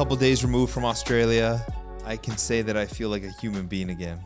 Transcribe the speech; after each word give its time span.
couple 0.00 0.16
days 0.16 0.42
removed 0.42 0.72
from 0.72 0.82
Australia, 0.86 1.62
I 2.06 2.16
can 2.16 2.38
say 2.38 2.62
that 2.62 2.74
I 2.74 2.86
feel 2.86 3.10
like 3.10 3.22
a 3.22 3.28
human 3.32 3.66
being 3.66 3.90
again. 3.90 4.18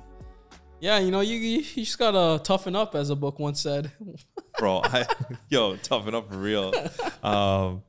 Yeah, 0.79 1.01
you 1.01 1.11
know, 1.11 1.21
you 1.21 1.37
you 1.37 1.65
you 1.75 1.85
just 1.85 1.99
gotta 1.99 2.41
toughen 2.45 2.77
up, 2.77 2.95
as 2.95 3.11
a 3.11 3.17
book 3.17 3.41
once 3.41 3.61
said. 3.61 3.91
Bro, 4.61 4.83
I, 4.85 5.05
yo, 5.49 5.75
toughen 5.75 6.15
up 6.15 6.31
for 6.31 6.37
real. 6.37 6.73
Um, 7.25 7.83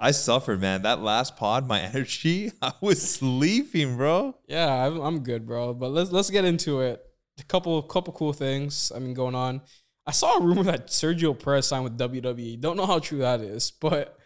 I 0.00 0.10
suffered, 0.10 0.60
man. 0.60 0.82
That 0.82 1.00
last 1.00 1.36
pod, 1.36 1.68
my 1.68 1.80
energy, 1.80 2.50
I 2.60 2.72
was 2.80 3.00
sleeping, 3.00 3.96
bro. 3.96 4.34
Yeah, 4.48 4.86
I'm, 4.86 4.98
I'm 4.98 5.20
good, 5.20 5.46
bro. 5.46 5.74
But 5.74 5.90
let's 5.90 6.10
let's 6.10 6.30
get 6.30 6.44
into 6.44 6.80
it. 6.80 7.00
A 7.38 7.44
couple 7.44 7.80
couple 7.82 8.14
cool 8.14 8.32
things. 8.32 8.90
I 8.92 8.98
mean, 8.98 9.14
going 9.14 9.36
on. 9.36 9.60
I 10.04 10.10
saw 10.10 10.38
a 10.38 10.42
rumor 10.42 10.64
that 10.64 10.88
Sergio 10.88 11.38
Perez 11.38 11.68
signed 11.68 11.84
with 11.84 11.96
WWE. 11.98 12.58
Don't 12.60 12.76
know 12.76 12.86
how 12.86 12.98
true 12.98 13.18
that 13.18 13.42
is, 13.42 13.70
but 13.70 14.17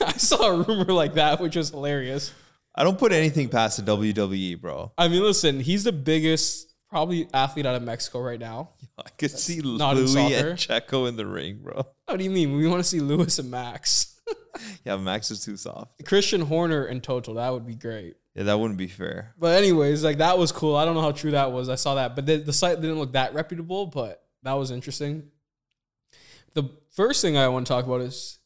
I 0.04 0.12
saw 0.12 0.46
a 0.46 0.62
rumor 0.62 0.92
like 0.92 1.14
that, 1.14 1.40
which 1.40 1.56
was 1.56 1.70
hilarious. 1.70 2.32
I 2.74 2.84
don't 2.84 2.98
put 2.98 3.12
anything 3.12 3.48
past 3.48 3.82
the 3.84 3.90
WWE, 3.96 4.60
bro. 4.60 4.92
I 4.98 5.08
mean, 5.08 5.22
listen, 5.22 5.60
he's 5.60 5.84
the 5.84 5.92
biggest 5.92 6.74
probably 6.90 7.28
athlete 7.32 7.66
out 7.66 7.74
of 7.74 7.82
Mexico 7.82 8.20
right 8.20 8.38
now. 8.38 8.70
I 8.98 9.08
could 9.18 9.30
see 9.30 9.60
not 9.62 9.96
in 9.96 10.04
Louis 10.04 10.12
soccer. 10.12 10.48
and 10.50 10.58
Checo 10.58 11.08
in 11.08 11.16
the 11.16 11.26
ring, 11.26 11.60
bro. 11.62 11.86
What 12.06 12.18
do 12.18 12.24
you 12.24 12.30
mean? 12.30 12.56
We 12.56 12.66
want 12.68 12.80
to 12.82 12.88
see 12.88 13.00
Lewis 13.00 13.38
and 13.38 13.50
Max, 13.50 14.14
Yeah, 14.84 14.96
Max 14.96 15.30
is 15.30 15.44
too 15.44 15.56
soft. 15.56 16.04
Christian 16.04 16.40
Horner 16.42 16.84
and 16.86 17.02
Toto. 17.02 17.34
That 17.34 17.52
would 17.52 17.66
be 17.66 17.74
great. 17.74 18.14
Yeah, 18.34 18.44
that 18.44 18.58
wouldn't 18.60 18.78
be 18.78 18.88
fair. 18.88 19.34
But 19.38 19.56
anyways, 19.56 20.04
like 20.04 20.18
that 20.18 20.38
was 20.38 20.52
cool. 20.52 20.76
I 20.76 20.84
don't 20.84 20.94
know 20.94 21.00
how 21.00 21.12
true 21.12 21.30
that 21.30 21.52
was. 21.52 21.68
I 21.68 21.74
saw 21.74 21.94
that, 21.94 22.14
but 22.14 22.26
the, 22.26 22.36
the 22.36 22.52
site 22.52 22.80
didn't 22.80 22.98
look 22.98 23.12
that 23.12 23.32
reputable. 23.34 23.86
But 23.86 24.22
that 24.42 24.52
was 24.52 24.70
interesting. 24.70 25.30
The 26.54 26.70
first 26.94 27.22
thing 27.22 27.36
I 27.36 27.48
want 27.48 27.66
to 27.66 27.72
talk 27.72 27.84
about 27.86 28.00
is 28.02 28.38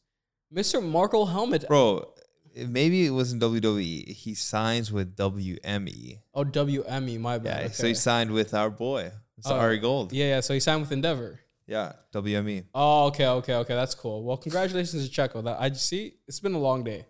Mr. 0.53 0.83
Marko 0.83 1.25
Helmut. 1.25 1.67
Bro, 1.67 2.13
maybe 2.55 3.05
it 3.05 3.11
wasn't 3.11 3.41
WWE. 3.41 4.09
He 4.09 4.33
signs 4.35 4.91
with 4.91 5.15
WME. 5.15 6.19
Oh, 6.33 6.43
WME. 6.43 7.19
My 7.19 7.35
Yeah, 7.35 7.39
bad. 7.39 7.75
so 7.75 7.87
he 7.87 7.93
signed 7.93 8.31
with 8.31 8.53
our 8.53 8.69
boy, 8.69 9.11
Mr. 9.39 9.51
Oh. 9.51 9.59
Ari 9.59 9.79
Gold. 9.79 10.11
yeah, 10.13 10.25
yeah. 10.25 10.39
So 10.41 10.53
he 10.53 10.59
signed 10.59 10.81
with 10.81 10.91
Endeavor. 10.91 11.39
Yeah. 11.67 11.93
WME. 12.13 12.65
Oh, 12.73 13.05
okay, 13.07 13.27
okay, 13.27 13.55
okay. 13.55 13.75
That's 13.75 13.95
cool. 13.95 14.23
Well, 14.23 14.35
congratulations 14.37 15.07
to 15.07 15.21
Checo. 15.21 15.43
That 15.43 15.57
I 15.61 15.71
see. 15.71 16.15
It's 16.27 16.39
been 16.41 16.53
a 16.53 16.59
long 16.59 16.83
day. 16.83 17.05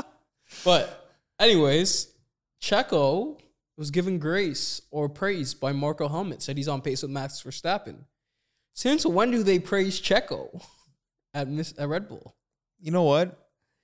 but, 0.64 1.10
anyways, 1.38 2.08
Checo 2.62 3.38
was 3.76 3.90
given 3.90 4.18
grace 4.18 4.80
or 4.90 5.08
praise 5.08 5.52
by 5.54 5.72
Marko 5.72 6.08
Helmut. 6.08 6.40
Said 6.42 6.56
he's 6.56 6.68
on 6.68 6.80
pace 6.80 7.02
with 7.02 7.10
Max 7.10 7.42
Verstappen. 7.42 8.04
Since 8.72 9.04
when 9.04 9.30
do 9.30 9.42
they 9.42 9.58
praise 9.58 10.00
Checo 10.00 10.62
at 11.34 11.48
Miss 11.48 11.74
at 11.76 11.88
Red 11.88 12.08
Bull? 12.08 12.34
You 12.80 12.90
know 12.90 13.04
what? 13.04 13.36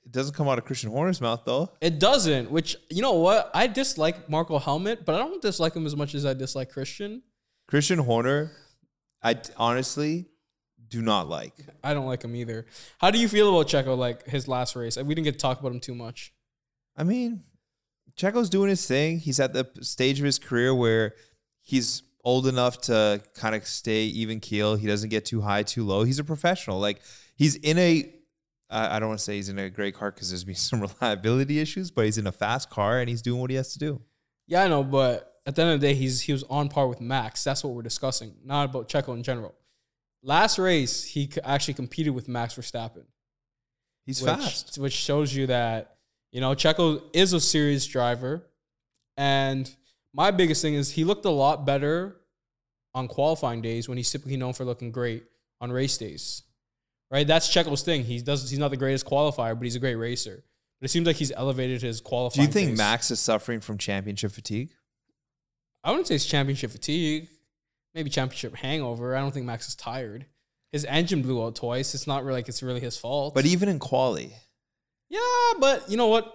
It 0.04 0.12
doesn't 0.12 0.34
come 0.34 0.48
out 0.48 0.56
of 0.56 0.64
Christian 0.64 0.90
Horner's 0.90 1.20
mouth 1.20 1.42
though. 1.44 1.72
It 1.80 1.98
doesn't. 1.98 2.50
Which 2.50 2.76
you 2.90 3.02
know 3.02 3.14
what? 3.14 3.50
I 3.54 3.66
dislike 3.66 4.28
Marko 4.28 4.58
Helmut, 4.58 5.04
but 5.04 5.16
I 5.16 5.18
don't 5.18 5.42
dislike 5.42 5.74
him 5.74 5.84
as 5.84 5.96
much 5.96 6.14
as 6.14 6.24
I 6.24 6.32
dislike 6.32 6.70
Christian. 6.70 7.22
Christian 7.66 7.98
Horner, 7.98 8.52
I 9.22 9.36
honestly 9.56 10.26
do 10.88 11.02
not 11.02 11.28
like. 11.28 11.54
I 11.82 11.92
don't 11.94 12.06
like 12.06 12.22
him 12.22 12.36
either. 12.36 12.66
How 12.98 13.10
do 13.10 13.18
you 13.18 13.28
feel 13.28 13.48
about 13.48 13.66
Checo? 13.66 13.98
Like 13.98 14.26
his 14.26 14.46
last 14.46 14.76
race? 14.76 14.96
We 14.96 15.14
didn't 15.14 15.24
get 15.24 15.32
to 15.32 15.38
talk 15.38 15.58
about 15.58 15.72
him 15.72 15.80
too 15.80 15.94
much. 15.94 16.32
I 16.96 17.02
mean, 17.02 17.42
Checo's 18.16 18.48
doing 18.48 18.68
his 18.68 18.86
thing. 18.86 19.18
He's 19.18 19.40
at 19.40 19.52
the 19.52 19.68
stage 19.80 20.20
of 20.20 20.24
his 20.24 20.38
career 20.38 20.72
where 20.74 21.14
he's 21.62 22.04
old 22.22 22.46
enough 22.46 22.80
to 22.82 23.20
kind 23.34 23.54
of 23.54 23.66
stay 23.66 24.04
even 24.04 24.38
keel. 24.38 24.76
He 24.76 24.86
doesn't 24.86 25.10
get 25.10 25.24
too 25.24 25.40
high, 25.40 25.64
too 25.64 25.84
low. 25.84 26.04
He's 26.04 26.20
a 26.20 26.24
professional. 26.24 26.78
Like 26.78 27.00
he's 27.34 27.56
in 27.56 27.76
a. 27.78 28.12
I 28.70 28.96
I 28.96 28.98
don't 28.98 29.08
want 29.08 29.18
to 29.18 29.24
say 29.24 29.36
he's 29.36 29.48
in 29.48 29.58
a 29.58 29.70
great 29.70 29.94
car 29.94 30.10
because 30.10 30.30
there's 30.30 30.44
been 30.44 30.54
some 30.70 30.80
reliability 30.80 31.58
issues, 31.58 31.90
but 31.90 32.04
he's 32.04 32.18
in 32.18 32.26
a 32.26 32.32
fast 32.32 32.70
car 32.70 33.00
and 33.00 33.08
he's 33.08 33.22
doing 33.22 33.40
what 33.40 33.50
he 33.50 33.56
has 33.56 33.72
to 33.72 33.78
do. 33.78 34.00
Yeah, 34.46 34.62
I 34.62 34.68
know, 34.68 34.84
but 34.84 35.34
at 35.46 35.54
the 35.54 35.62
end 35.62 35.72
of 35.72 35.80
the 35.80 35.86
day, 35.86 35.94
he's 35.94 36.22
he 36.22 36.32
was 36.32 36.44
on 36.44 36.68
par 36.68 36.88
with 36.88 37.00
Max. 37.00 37.44
That's 37.44 37.62
what 37.64 37.74
we're 37.74 37.82
discussing, 37.82 38.34
not 38.44 38.70
about 38.70 38.88
Checo 38.88 39.14
in 39.14 39.22
general. 39.22 39.54
Last 40.22 40.58
race, 40.58 41.04
he 41.04 41.30
actually 41.44 41.74
competed 41.74 42.14
with 42.14 42.28
Max 42.28 42.54
Verstappen. 42.54 43.04
He's 44.04 44.22
which, 44.22 44.30
fast. 44.30 44.78
which 44.78 44.92
shows 44.92 45.34
you 45.34 45.46
that 45.48 45.96
you 46.32 46.40
know 46.40 46.54
Checo 46.54 47.02
is 47.12 47.32
a 47.32 47.40
serious 47.40 47.86
driver. 47.86 48.42
And 49.16 49.72
my 50.12 50.30
biggest 50.30 50.62
thing 50.62 50.74
is 50.74 50.92
he 50.92 51.04
looked 51.04 51.24
a 51.24 51.30
lot 51.30 51.64
better 51.64 52.16
on 52.94 53.08
qualifying 53.08 53.60
days 53.60 53.88
when 53.88 53.98
he's 53.98 54.10
typically 54.10 54.36
known 54.36 54.52
for 54.52 54.64
looking 54.64 54.90
great 54.90 55.24
on 55.60 55.70
race 55.70 55.98
days. 55.98 56.42
Right? 57.10 57.26
That's 57.26 57.48
Checo's 57.52 57.82
thing. 57.82 58.04
He 58.04 58.20
does 58.20 58.50
he's 58.50 58.58
not 58.58 58.70
the 58.70 58.76
greatest 58.76 59.06
qualifier, 59.06 59.54
but 59.54 59.62
he's 59.62 59.76
a 59.76 59.80
great 59.80 59.94
racer. 59.94 60.44
But 60.80 60.86
it 60.86 60.88
seems 60.90 61.06
like 61.06 61.16
he's 61.16 61.32
elevated 61.32 61.82
his 61.82 62.00
qualifying. 62.00 62.46
Do 62.46 62.48
you 62.48 62.52
think 62.52 62.70
pace. 62.72 62.78
Max 62.78 63.10
is 63.10 63.20
suffering 63.20 63.60
from 63.60 63.78
championship 63.78 64.32
fatigue? 64.32 64.70
I 65.82 65.90
wouldn't 65.90 66.08
say 66.08 66.16
it's 66.16 66.26
championship 66.26 66.72
fatigue. 66.72 67.28
Maybe 67.94 68.10
championship 68.10 68.56
hangover. 68.56 69.16
I 69.16 69.20
don't 69.20 69.32
think 69.32 69.46
Max 69.46 69.68
is 69.68 69.74
tired. 69.74 70.26
His 70.72 70.84
engine 70.84 71.22
blew 71.22 71.42
out 71.42 71.54
twice. 71.54 71.94
It's 71.94 72.06
not 72.06 72.24
really 72.24 72.38
like 72.38 72.48
it's 72.48 72.62
really 72.62 72.80
his 72.80 72.96
fault. 72.98 73.34
But 73.34 73.46
even 73.46 73.68
in 73.68 73.78
quali, 73.78 74.34
yeah, 75.08 75.20
but 75.58 75.88
you 75.88 75.96
know 75.96 76.08
what? 76.08 76.32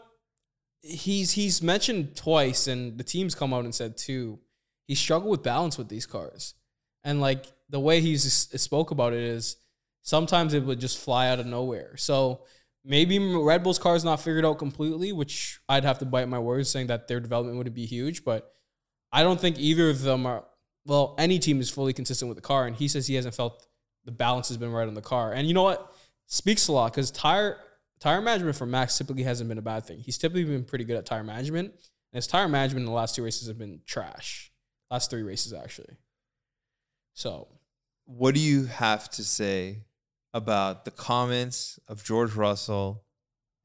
He's 0.82 1.32
he's 1.32 1.62
mentioned 1.62 2.16
twice, 2.16 2.68
and 2.68 2.98
the 2.98 3.04
teams 3.04 3.36
come 3.36 3.54
out 3.54 3.66
and 3.66 3.76
said 3.76 3.98
too. 3.98 4.40
He 4.88 4.96
struggled 4.96 5.30
with 5.30 5.44
balance 5.44 5.78
with 5.78 5.90
these 5.90 6.08
cars, 6.08 6.56
and 7.04 7.22
like 7.22 7.46
the 7.70 7.80
way 7.80 8.02
he's 8.02 8.24
spoke 8.60 8.90
about 8.90 9.14
it 9.14 9.22
is 9.22 9.58
sometimes 10.02 10.54
it 10.54 10.64
would 10.64 10.80
just 10.80 11.00
fly 11.00 11.30
out 11.30 11.40
of 11.40 11.46
nowhere. 11.46 11.96
So 11.98 12.42
maybe 12.84 13.20
Red 13.20 13.64
Bull's 13.64 13.80
car 13.80 13.96
is 13.96 14.04
not 14.04 14.22
figured 14.22 14.46
out 14.46 14.58
completely, 14.58 15.12
which 15.12 15.60
I'd 15.70 15.84
have 15.84 16.00
to 16.00 16.06
bite 16.06 16.28
my 16.28 16.40
words 16.40 16.70
saying 16.70 16.88
that 16.88 17.08
their 17.08 17.20
development 17.20 17.58
would 17.58 17.74
be 17.74 17.86
huge, 17.86 18.24
but 18.24 18.54
I 19.12 19.24
don't 19.24 19.40
think 19.40 19.60
either 19.60 19.90
of 19.90 20.02
them 20.02 20.26
are. 20.26 20.46
Well, 20.86 21.16
any 21.20 21.38
team 21.38 21.60
is 21.60 21.70
fully 21.70 21.94
consistent 21.94 22.28
with 22.28 22.38
the 22.38 22.42
car, 22.42 22.66
and 22.66 22.76
he 22.76 22.88
says 22.88 23.06
he 23.06 23.14
hasn't 23.16 23.36
felt 23.36 23.68
the 24.06 24.12
balance 24.12 24.48
has 24.48 24.58
been 24.58 24.72
right 24.72 24.88
on 24.88 24.96
the 24.96 25.02
car. 25.02 25.32
And 25.32 25.48
you 25.48 25.54
know 25.54 25.64
what? 25.64 25.94
Speaks 26.26 26.68
a 26.70 26.72
lot 26.72 26.92
because 26.92 27.12
tire 27.12 27.58
tire 28.00 28.22
management 28.22 28.56
for 28.56 28.66
Max 28.66 28.98
typically 28.98 29.24
hasn't 29.24 29.48
been 29.48 29.60
a 29.60 29.62
bad 29.62 29.86
thing. 29.86 30.00
He's 30.00 30.18
typically 30.18 30.46
been 30.46 30.64
pretty 30.64 30.86
good 30.86 30.98
at 30.98 31.06
tire 31.06 31.24
management, 31.24 31.68
and 31.68 32.18
his 32.18 32.26
tire 32.26 32.48
management 32.48 32.82
in 32.82 32.86
the 32.86 32.96
last 32.96 33.16
two 33.16 33.24
races 33.24 33.48
have 33.48 33.60
been 33.60 33.82
trash. 33.86 34.52
Last 34.90 35.12
three 35.12 35.24
races 35.24 35.54
actually. 35.54 35.98
So 37.14 37.48
what 38.06 38.34
do 38.34 38.42
you 38.42 38.66
have 38.66 39.10
to 39.12 39.24
say 39.24 39.84
about 40.34 40.86
the 40.86 40.92
comments 40.92 41.80
of 41.88 42.04
George 42.04 42.34
Russell 42.34 43.04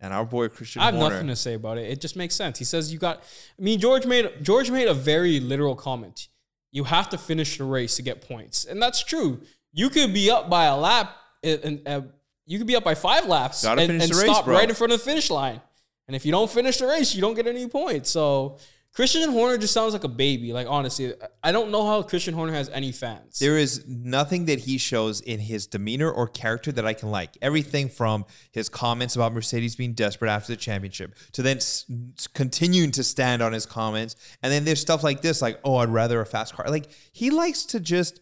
and 0.01 0.13
our 0.13 0.25
boy 0.25 0.49
Christian 0.49 0.83
I 0.83 0.87
have 0.87 0.95
Horner? 0.95 1.15
nothing 1.15 1.29
to 1.29 1.37
say 1.37 1.55
about 1.55 1.79
it. 1.79 1.91
It 1.91 2.01
just 2.01 2.17
makes 2.17 2.35
sense. 2.35 2.59
He 2.59 2.65
says 2.65 2.93
you 2.93 2.99
got. 2.99 3.23
I 3.59 3.63
mean, 3.63 3.79
George 3.79 4.07
made 4.07 4.31
George 4.43 4.71
made 4.71 4.89
a 4.89 4.95
very 4.95 5.41
literal 5.41 5.75
comment. 5.75 6.29
You 6.73 6.85
have 6.85 7.09
to 7.11 7.19
finish 7.19 7.57
the 7.57 7.65
race 7.65 7.97
to 7.97 8.03
get 8.03 8.21
points, 8.21 8.65
and 8.65 8.83
that's 8.83 9.03
true. 9.03 9.41
You 9.73 9.89
could 9.89 10.13
be 10.13 10.31
up 10.31 10.51
by 10.51 10.65
a 10.65 10.77
lap, 10.77 11.17
and, 11.43 11.61
and 11.65 11.89
uh, 11.89 12.01
you 12.45 12.59
could 12.59 12.67
be 12.67 12.77
up 12.77 12.85
by 12.85 12.95
five 12.95 13.27
laps, 13.27 13.65
and, 13.65 13.81
and 13.81 13.91
race, 14.01 14.17
stop 14.17 14.45
bro. 14.45 14.55
right 14.55 14.69
in 14.69 14.75
front 14.75 14.93
of 14.93 14.99
the 14.99 15.05
finish 15.05 15.31
line. 15.31 15.61
And 16.07 16.15
if 16.15 16.25
you 16.25 16.33
don't 16.33 16.51
finish 16.51 16.79
the 16.79 16.87
race, 16.87 17.15
you 17.15 17.21
don't 17.21 17.35
get 17.35 17.47
any 17.47 17.67
points. 17.67 18.11
So 18.11 18.59
Christian 18.97 19.31
Horner 19.31 19.59
just 19.59 19.75
sounds 19.75 19.93
like 19.93 20.05
a 20.05 20.09
baby. 20.09 20.55
Like 20.55 20.67
honestly, 20.67 21.13
I 21.43 21.53
don't 21.53 21.71
know 21.71 21.87
how 21.87 22.01
Christian 22.01 22.33
Horner 22.33 22.55
has 22.55 22.71
any 22.71 22.93
fans. 22.93 23.39
There 23.39 23.59
is 23.59 23.87
nothing 23.87 24.47
that 24.47 24.61
he 24.61 24.79
shows 24.79 25.21
in 25.21 25.39
his 25.39 25.67
demeanor 25.67 26.11
or 26.11 26.27
character 26.27 26.73
that 26.73 26.87
I 26.87 26.95
can 26.95 27.11
like. 27.11 27.37
Everything 27.43 27.91
from 27.91 28.25
his 28.53 28.71
comments 28.71 29.15
about 29.15 29.35
Mercedes 29.35 29.77
being 29.77 29.93
desperate 29.93 30.31
after 30.31 30.55
the 30.55 30.57
championship 30.57 31.15
to 31.33 31.43
then 31.43 31.59
s- 31.59 31.85
continuing 32.33 32.91
to 32.93 33.05
stand 33.05 33.43
on 33.43 33.53
his 33.53 33.67
comments. 33.67 34.17
And 34.43 34.51
then 34.51 34.65
there's 34.65 34.81
stuff 34.81 35.05
like 35.05 35.21
this, 35.21 35.43
like, 35.43 35.61
oh, 35.63 35.77
I'd 35.77 35.91
rather 35.91 36.19
a 36.23 36.25
fast 36.27 36.55
car. 36.55 36.65
Like, 36.71 36.89
he 37.13 37.29
likes 37.29 37.67
to 37.67 37.81
just, 37.81 38.21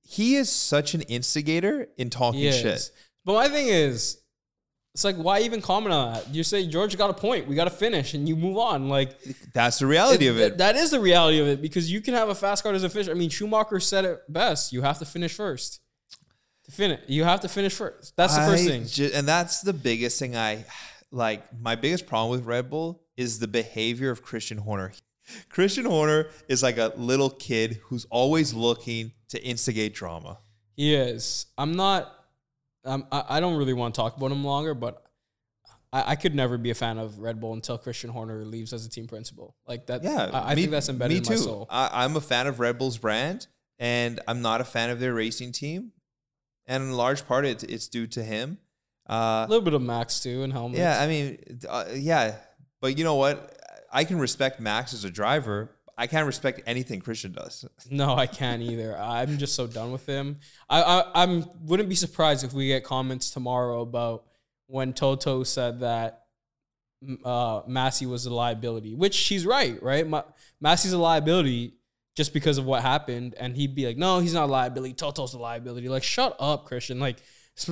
he 0.00 0.36
is 0.36 0.50
such 0.50 0.94
an 0.94 1.02
instigator 1.02 1.88
in 1.98 2.08
talking 2.08 2.40
shit. 2.50 2.90
But 3.26 3.34
my 3.34 3.48
thing 3.48 3.68
is, 3.68 4.22
it's 4.94 5.04
like 5.04 5.16
why 5.16 5.40
even 5.40 5.60
comment 5.60 5.92
on 5.92 6.12
that? 6.14 6.32
You 6.32 6.44
say 6.44 6.66
George 6.66 6.96
got 6.96 7.10
a 7.10 7.14
point, 7.14 7.48
we 7.48 7.54
got 7.56 7.64
to 7.64 7.70
finish, 7.70 8.14
and 8.14 8.28
you 8.28 8.36
move 8.36 8.56
on. 8.56 8.88
Like 8.88 9.18
That's 9.52 9.80
the 9.80 9.86
reality 9.86 10.28
of 10.28 10.38
it. 10.38 10.58
That 10.58 10.76
is 10.76 10.90
the 10.92 11.00
reality 11.00 11.40
of 11.40 11.48
it 11.48 11.60
because 11.60 11.90
you 11.90 12.00
can 12.00 12.14
have 12.14 12.28
a 12.28 12.34
fast 12.34 12.62
car 12.62 12.72
as 12.72 12.84
a 12.84 12.88
finish. 12.88 13.08
I 13.08 13.14
mean, 13.14 13.28
Schumacher 13.28 13.80
said 13.80 14.04
it 14.04 14.20
best. 14.28 14.72
You 14.72 14.82
have 14.82 14.98
to 15.00 15.04
finish 15.04 15.34
first. 15.34 15.80
To 16.66 16.70
finish, 16.72 17.00
you 17.08 17.24
have 17.24 17.40
to 17.40 17.48
finish 17.48 17.74
first. 17.74 18.16
That's 18.16 18.34
the 18.36 18.46
first 18.46 18.64
thing. 18.66 18.86
ju- 18.86 19.10
and 19.12 19.28
that's 19.28 19.60
the 19.60 19.74
biggest 19.74 20.18
thing 20.18 20.34
I 20.36 20.64
like. 21.10 21.42
My 21.60 21.74
biggest 21.74 22.06
problem 22.06 22.30
with 22.30 22.46
Red 22.46 22.70
Bull 22.70 23.02
is 23.16 23.38
the 23.38 23.48
behavior 23.48 24.10
of 24.10 24.22
Christian 24.22 24.58
Horner. 24.58 24.92
Christian 25.50 25.84
Horner 25.84 26.28
is 26.48 26.62
like 26.62 26.78
a 26.78 26.92
little 26.96 27.30
kid 27.30 27.80
who's 27.86 28.06
always 28.10 28.54
looking 28.54 29.12
to 29.28 29.42
instigate 29.44 29.94
drama. 29.94 30.38
He 30.76 30.94
is. 30.94 31.46
I'm 31.58 31.72
not. 31.72 32.12
Um, 32.84 33.06
I, 33.10 33.24
I 33.28 33.40
don't 33.40 33.56
really 33.56 33.72
want 33.72 33.94
to 33.94 34.00
talk 34.00 34.16
about 34.16 34.30
him 34.32 34.44
longer, 34.44 34.74
but 34.74 35.02
I, 35.92 36.12
I 36.12 36.16
could 36.16 36.34
never 36.34 36.58
be 36.58 36.70
a 36.70 36.74
fan 36.74 36.98
of 36.98 37.18
Red 37.18 37.40
Bull 37.40 37.52
until 37.52 37.78
Christian 37.78 38.10
Horner 38.10 38.44
leaves 38.44 38.72
as 38.72 38.84
a 38.84 38.90
team 38.90 39.06
principal. 39.06 39.56
Like 39.66 39.86
that. 39.86 40.02
Yeah, 40.04 40.30
I, 40.32 40.52
I 40.52 40.54
me- 40.54 40.62
think 40.62 40.72
that's 40.72 40.88
embedded 40.88 41.12
Me 41.12 41.18
in 41.18 41.22
too. 41.24 41.30
my 41.30 41.36
soul. 41.36 41.66
I, 41.70 42.04
I'm 42.04 42.16
a 42.16 42.20
fan 42.20 42.46
of 42.46 42.60
Red 42.60 42.78
Bull's 42.78 42.98
brand, 42.98 43.46
and 43.78 44.20
I'm 44.28 44.42
not 44.42 44.60
a 44.60 44.64
fan 44.64 44.90
of 44.90 45.00
their 45.00 45.14
racing 45.14 45.52
team. 45.52 45.92
And 46.66 46.82
in 46.82 46.92
large 46.92 47.26
part, 47.26 47.44
it's 47.44 47.62
it's 47.64 47.88
due 47.88 48.06
to 48.08 48.22
him. 48.22 48.58
Uh, 49.08 49.44
A 49.46 49.50
little 49.50 49.64
bit 49.64 49.74
of 49.74 49.82
Max 49.82 50.20
too 50.20 50.42
and 50.42 50.52
helmets. 50.52 50.78
Yeah, 50.78 50.98
I 51.00 51.06
mean, 51.06 51.58
uh, 51.68 51.84
yeah, 51.94 52.36
but 52.80 52.96
you 52.96 53.04
know 53.04 53.16
what? 53.16 53.54
I 53.92 54.04
can 54.04 54.18
respect 54.18 54.60
Max 54.60 54.94
as 54.94 55.04
a 55.04 55.10
driver. 55.10 55.73
I 55.96 56.06
can't 56.06 56.26
respect 56.26 56.60
anything 56.66 57.00
Christian 57.00 57.32
does. 57.32 57.64
No, 57.90 58.14
I 58.14 58.26
can't 58.26 58.62
either. 58.62 58.96
I'm 58.98 59.38
just 59.38 59.54
so 59.54 59.66
done 59.66 59.92
with 59.92 60.06
him. 60.06 60.38
I, 60.68 60.82
I 60.82 61.22
I'm 61.22 61.44
wouldn't 61.62 61.88
be 61.88 61.94
surprised 61.94 62.44
if 62.44 62.52
we 62.52 62.68
get 62.68 62.84
comments 62.84 63.30
tomorrow 63.30 63.82
about 63.82 64.24
when 64.66 64.92
Toto 64.92 65.44
said 65.44 65.80
that 65.80 66.22
uh, 67.24 67.62
Masi 67.62 68.06
was 68.08 68.26
a 68.26 68.32
liability, 68.34 68.94
which 68.94 69.14
she's 69.14 69.44
right, 69.46 69.80
right? 69.82 70.06
Ma- 70.06 70.24
Masi's 70.62 70.92
a 70.92 70.98
liability 70.98 71.74
just 72.16 72.32
because 72.32 72.58
of 72.58 72.64
what 72.64 72.82
happened, 72.82 73.34
and 73.38 73.56
he'd 73.56 73.74
be 73.74 73.86
like, 73.86 73.96
"No, 73.96 74.20
he's 74.20 74.34
not 74.34 74.44
a 74.48 74.52
liability. 74.52 74.94
Toto's 74.94 75.34
a 75.34 75.38
liability." 75.38 75.88
Like, 75.88 76.02
shut 76.02 76.36
up, 76.38 76.64
Christian. 76.64 76.98
Like, 76.98 77.18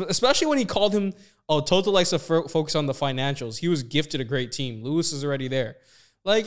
especially 0.09 0.49
when 0.49 0.59
he 0.59 0.65
called 0.65 0.93
him, 0.95 1.13
"Oh, 1.49 1.61
Toto 1.61 1.91
likes 1.91 2.11
to 2.11 2.19
fo- 2.19 2.49
focus 2.49 2.75
on 2.75 2.87
the 2.87 2.93
financials." 2.93 3.59
He 3.59 3.69
was 3.69 3.83
gifted 3.83 4.21
a 4.21 4.25
great 4.25 4.53
team. 4.53 4.83
Lewis 4.83 5.13
is 5.13 5.25
already 5.25 5.49
there. 5.49 5.77
Like, 6.25 6.47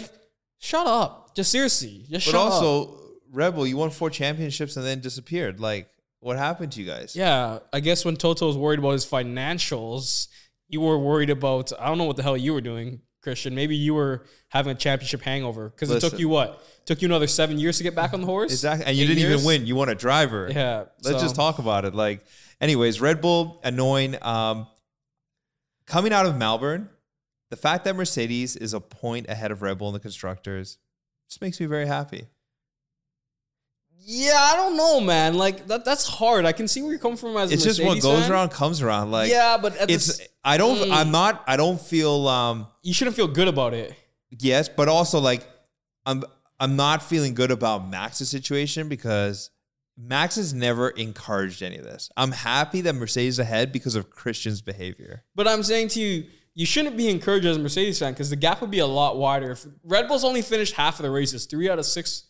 shut 0.60 0.88
up. 0.88 1.36
Just 1.36 1.52
seriously, 1.52 2.06
just 2.10 2.26
But 2.28 2.32
shut 2.32 2.36
up. 2.36 2.50
But 2.50 2.54
also, 2.56 3.00
Red 3.32 3.56
Bull, 3.56 3.68
you 3.68 3.78
won 3.78 3.90
four 3.90 4.10
championships 4.10 4.78
and 4.78 4.86
then 4.86 5.00
disappeared. 5.02 5.60
Like, 5.60 5.90
what 6.20 6.38
happened 6.38 6.72
to 6.74 6.82
you 6.82 6.88
guys? 6.88 7.16
Yeah, 7.16 7.60
I 7.74 7.80
guess 7.82 8.06
when 8.06 8.16
Toto 8.16 8.48
was 8.48 8.58
worried 8.58 8.80
about 8.80 8.92
his 8.92 9.06
financials, 9.06 10.28
you 10.68 10.82
were 10.82 10.98
worried 10.98 11.30
about 11.30 11.72
I 11.80 11.88
don't 11.88 11.98
know 11.98 12.06
what 12.06 12.16
the 12.16 12.24
hell 12.24 12.38
you 12.38 12.54
were 12.54 12.62
doing, 12.62 13.02
Christian. 13.22 13.54
Maybe 13.54 13.76
you 13.76 13.94
were 13.94 14.26
having 14.50 14.72
a 14.72 14.76
championship 14.76 15.22
hangover 15.22 15.70
because 15.70 15.92
it 15.92 16.00
took 16.00 16.18
you 16.20 16.30
what? 16.30 16.64
Took 16.86 17.02
you 17.02 17.08
another 17.08 17.28
seven 17.28 17.60
years 17.60 17.78
to 17.78 17.84
get 17.84 17.96
back 17.96 18.14
on 18.14 18.22
the 18.22 18.28
horse. 18.28 18.52
Exactly. 18.52 18.86
And 18.86 18.96
you 18.96 19.04
Eight 19.04 19.08
didn't 19.08 19.20
years? 19.22 19.34
even 19.34 19.46
win. 19.46 19.66
You 19.68 19.76
won 19.76 19.90
a 19.90 19.96
driver. 19.96 20.50
Yeah. 20.52 20.86
Let's 21.04 21.18
so- 21.18 21.20
just 21.20 21.36
talk 21.36 21.60
about 21.60 21.84
it. 21.86 21.94
Like, 21.96 22.24
anyways, 22.62 23.02
Red 23.02 23.22
Bull 23.22 23.60
annoying. 23.64 24.16
Um, 24.24 24.68
coming 25.86 26.14
out 26.14 26.26
of 26.26 26.38
Melbourne, 26.38 26.90
the 27.56 27.62
fact 27.62 27.86
that 27.86 27.96
Mercedes 27.96 28.58
is 28.58 28.74
a 28.74 28.82
point 28.82 29.30
ahead 29.30 29.50
of 29.50 29.62
Red 29.62 29.78
Bull 29.78 29.88
in 29.88 29.94
the 29.94 30.00
constructors 30.02 30.78
just 31.30 31.40
makes 31.40 31.58
me 31.58 31.68
very 31.68 31.88
happy. 31.88 32.26
Yeah, 33.98 34.36
I 34.38 34.58
don't 34.58 34.76
know, 34.76 35.00
man. 35.00 35.36
Like 35.36 35.66
that, 35.68 35.86
that's 35.86 36.06
hard. 36.06 36.44
I 36.46 36.52
can 36.52 36.68
see 36.68 36.82
where 36.82 36.92
you're 36.92 37.00
coming 37.00 37.16
from 37.16 37.38
as 37.38 37.52
a 37.52 37.54
It's 37.54 37.64
just 37.64 37.82
what 37.82 38.02
goes 38.02 38.24
fan. 38.24 38.32
around 38.34 38.50
comes 38.50 38.82
around. 38.82 39.12
Like, 39.12 39.32
yeah, 39.32 39.58
but 39.58 39.78
at 39.78 39.90
it's. 39.90 40.18
this, 40.18 40.28
I 40.44 40.58
don't. 40.58 40.76
Mm. 40.80 40.92
I'm 40.92 41.12
not. 41.12 41.46
I 41.48 41.56
don't 41.56 41.80
feel. 41.80 42.28
Um. 42.28 42.68
you 42.84 42.94
shouldn't 42.94 43.16
feel 43.16 43.30
good 43.30 43.48
about 43.48 43.74
it. 43.74 43.96
Yes, 44.38 44.68
but 44.68 44.90
also 44.90 45.20
like, 45.20 45.48
I'm. 46.06 46.26
I'm 46.60 46.76
not 46.76 47.02
feeling 47.02 47.36
good 47.36 47.52
about 47.52 47.88
Max's 47.88 48.30
situation 48.30 48.90
because 48.90 49.50
Max 49.98 50.36
has 50.36 50.54
never 50.54 50.90
encouraged 50.90 51.64
any 51.64 51.78
of 51.78 51.86
this. 51.86 52.10
I'm 52.18 52.34
happy 52.34 52.82
that 52.82 52.94
Mercedes 52.94 53.36
is 53.36 53.40
ahead 53.40 53.72
because 53.72 53.96
of 53.96 54.10
Christian's 54.10 54.62
behavior. 54.62 55.24
But 55.36 55.48
I'm 55.48 55.64
saying 55.64 55.88
to 55.90 56.02
you, 56.02 56.26
you 56.56 56.66
shouldn't 56.66 56.96
be 56.98 57.10
encouraged 57.10 57.46
as 57.46 57.58
a 57.58 57.60
Mercedes 57.60 58.00
fan 58.00 58.14
because 58.14 58.30
the 58.30 58.36
gap 58.36 58.62
would 58.62 58.72
be 58.72 58.80
a 58.80 58.88
lot 58.88 59.18
wider. 59.18 59.52
If 59.52 59.66
Red 59.84 60.08
Bull's 60.08 60.24
only 60.24 60.42
finished 60.42 60.74
half 60.74 61.00
of 61.00 61.04
the 61.04 61.12
races, 61.12 61.46
three 61.46 61.70
out 61.70 61.78
of 61.80 61.86
six 61.86 62.24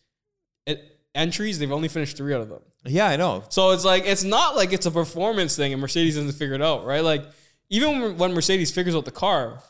entries, 1.14 1.60
they've 1.60 1.72
only 1.72 1.88
finished 1.88 2.18
three 2.18 2.34
out 2.34 2.42
of 2.42 2.50
them. 2.50 2.62
Yeah, 2.86 3.08
I 3.08 3.16
know. 3.16 3.44
So 3.50 3.72
it's 3.72 3.86
like 3.86 4.06
it's 4.06 4.24
not 4.24 4.56
like 4.56 4.74
it's 4.74 4.86
a 4.86 4.92
performance 4.92 5.56
thing 5.56 5.72
and 5.74 5.82
Mercedes 5.82 6.16
doesn't 6.16 6.34
figure 6.34 6.56
it 6.56 6.62
out, 6.62 6.86
right? 6.86 7.04
Like 7.04 7.26
even 7.70 8.02
when- 8.02 8.18
when 8.18 8.34
Mercedes 8.34 8.72
figures 8.72 8.96
out 8.96 9.06
the 9.06 9.12
car, 9.12 9.62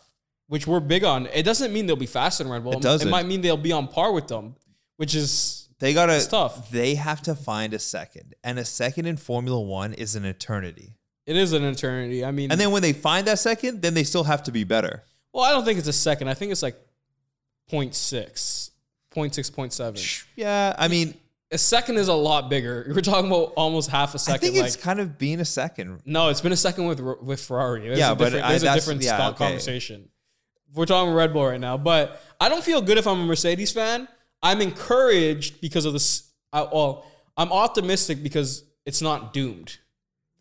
which 0.47 0.67
we're 0.67 0.79
big 0.79 1.03
on, 1.03 1.27
it 1.27 1.43
doesn't 1.43 1.71
mean 1.73 1.85
they'll 1.85 1.95
be 1.95 2.05
faster 2.05 2.43
than 2.43 2.51
Red 2.51 2.63
Bull. 2.63 2.73
It 2.73 2.81
doesn't. 2.81 3.07
It 3.07 3.11
might 3.11 3.25
mean 3.25 3.41
they'll 3.41 3.57
be 3.57 3.71
on 3.71 3.87
par 3.87 4.11
with 4.11 4.27
them, 4.27 4.55
which 4.97 5.15
is 5.15 5.69
They 5.79 5.93
gotta. 5.93 6.25
Tough. 6.25 6.71
They 6.71 6.95
have 6.95 7.21
to 7.23 7.35
find 7.35 7.73
a 7.73 7.79
second, 7.79 8.33
and 8.43 8.57
a 8.57 8.65
second 8.65 9.05
in 9.05 9.17
Formula 9.17 9.59
One 9.59 9.93
is 9.93 10.15
an 10.15 10.23
eternity. 10.25 10.97
It 11.25 11.35
is 11.35 11.53
an 11.53 11.63
eternity. 11.63 12.23
I 12.25 12.31
mean, 12.31 12.51
And 12.51 12.59
then 12.59 12.71
when 12.71 12.81
they 12.81 12.93
find 12.93 13.27
that 13.27 13.39
second, 13.39 13.81
then 13.81 13.93
they 13.93 14.03
still 14.03 14.23
have 14.25 14.43
to 14.43 14.51
be 14.51 14.63
better. 14.63 15.03
well, 15.33 15.43
I 15.43 15.51
don't 15.51 15.65
think 15.65 15.79
it's 15.79 15.87
a 15.87 15.93
second. 15.93 16.27
I 16.27 16.33
think 16.33 16.51
it's 16.51 16.61
like 16.63 16.75
0.6, 17.71 18.69
0.6, 19.13 19.51
0.7. 19.51 20.25
Yeah, 20.35 20.75
I 20.77 20.87
mean, 20.87 21.15
A 21.51 21.57
second 21.57 21.97
is 21.97 22.07
a 22.07 22.13
lot 22.13 22.49
bigger. 22.49 22.85
We're 22.93 23.01
talking 23.01 23.27
about 23.31 23.53
almost 23.55 23.89
half 23.89 24.13
a 24.15 24.19
second. 24.19 24.35
I 24.35 24.37
think 24.39 24.55
like, 24.57 24.65
it's 24.67 24.75
kind 24.75 24.99
of 24.99 25.17
being 25.17 25.39
a 25.39 25.45
second. 25.45 26.01
No, 26.05 26.29
it's 26.29 26.41
been 26.41 26.51
a 26.51 26.57
second 26.57 26.85
with 26.87 26.99
with 26.99 27.39
Ferrari. 27.41 27.81
There's 27.81 27.99
Yeah, 27.99 28.11
a 28.11 28.15
but 28.15 28.25
different, 28.25 28.45
I- 28.45 28.49
there's 28.49 28.61
a 28.63 28.65
that's- 28.65 28.83
different 28.83 29.03
yeah, 29.03 29.15
stock 29.15 29.35
okay. 29.35 29.45
conversation. 29.45 30.09
We're 30.73 30.85
talking 30.87 31.13
Red 31.13 31.31
Bull 31.33 31.45
right 31.45 31.59
now, 31.59 31.77
but 31.77 32.21
I 32.39 32.49
don't 32.49 32.63
feel 32.63 32.81
good 32.81 32.97
if 32.97 33.07
I'm 33.07 33.21
a 33.21 33.25
Mercedes 33.25 33.71
fan. 33.71 34.07
I'm 34.43 34.59
encouraged 34.61 35.61
because 35.61 35.85
of 35.85 35.93
this. 35.93 36.29
I, 36.51 36.63
well, 36.63 37.05
I'm 37.37 37.51
optimistic 37.51 38.21
because 38.23 38.63
it's 38.85 39.01
not 39.01 39.31
doomed. 39.33 39.77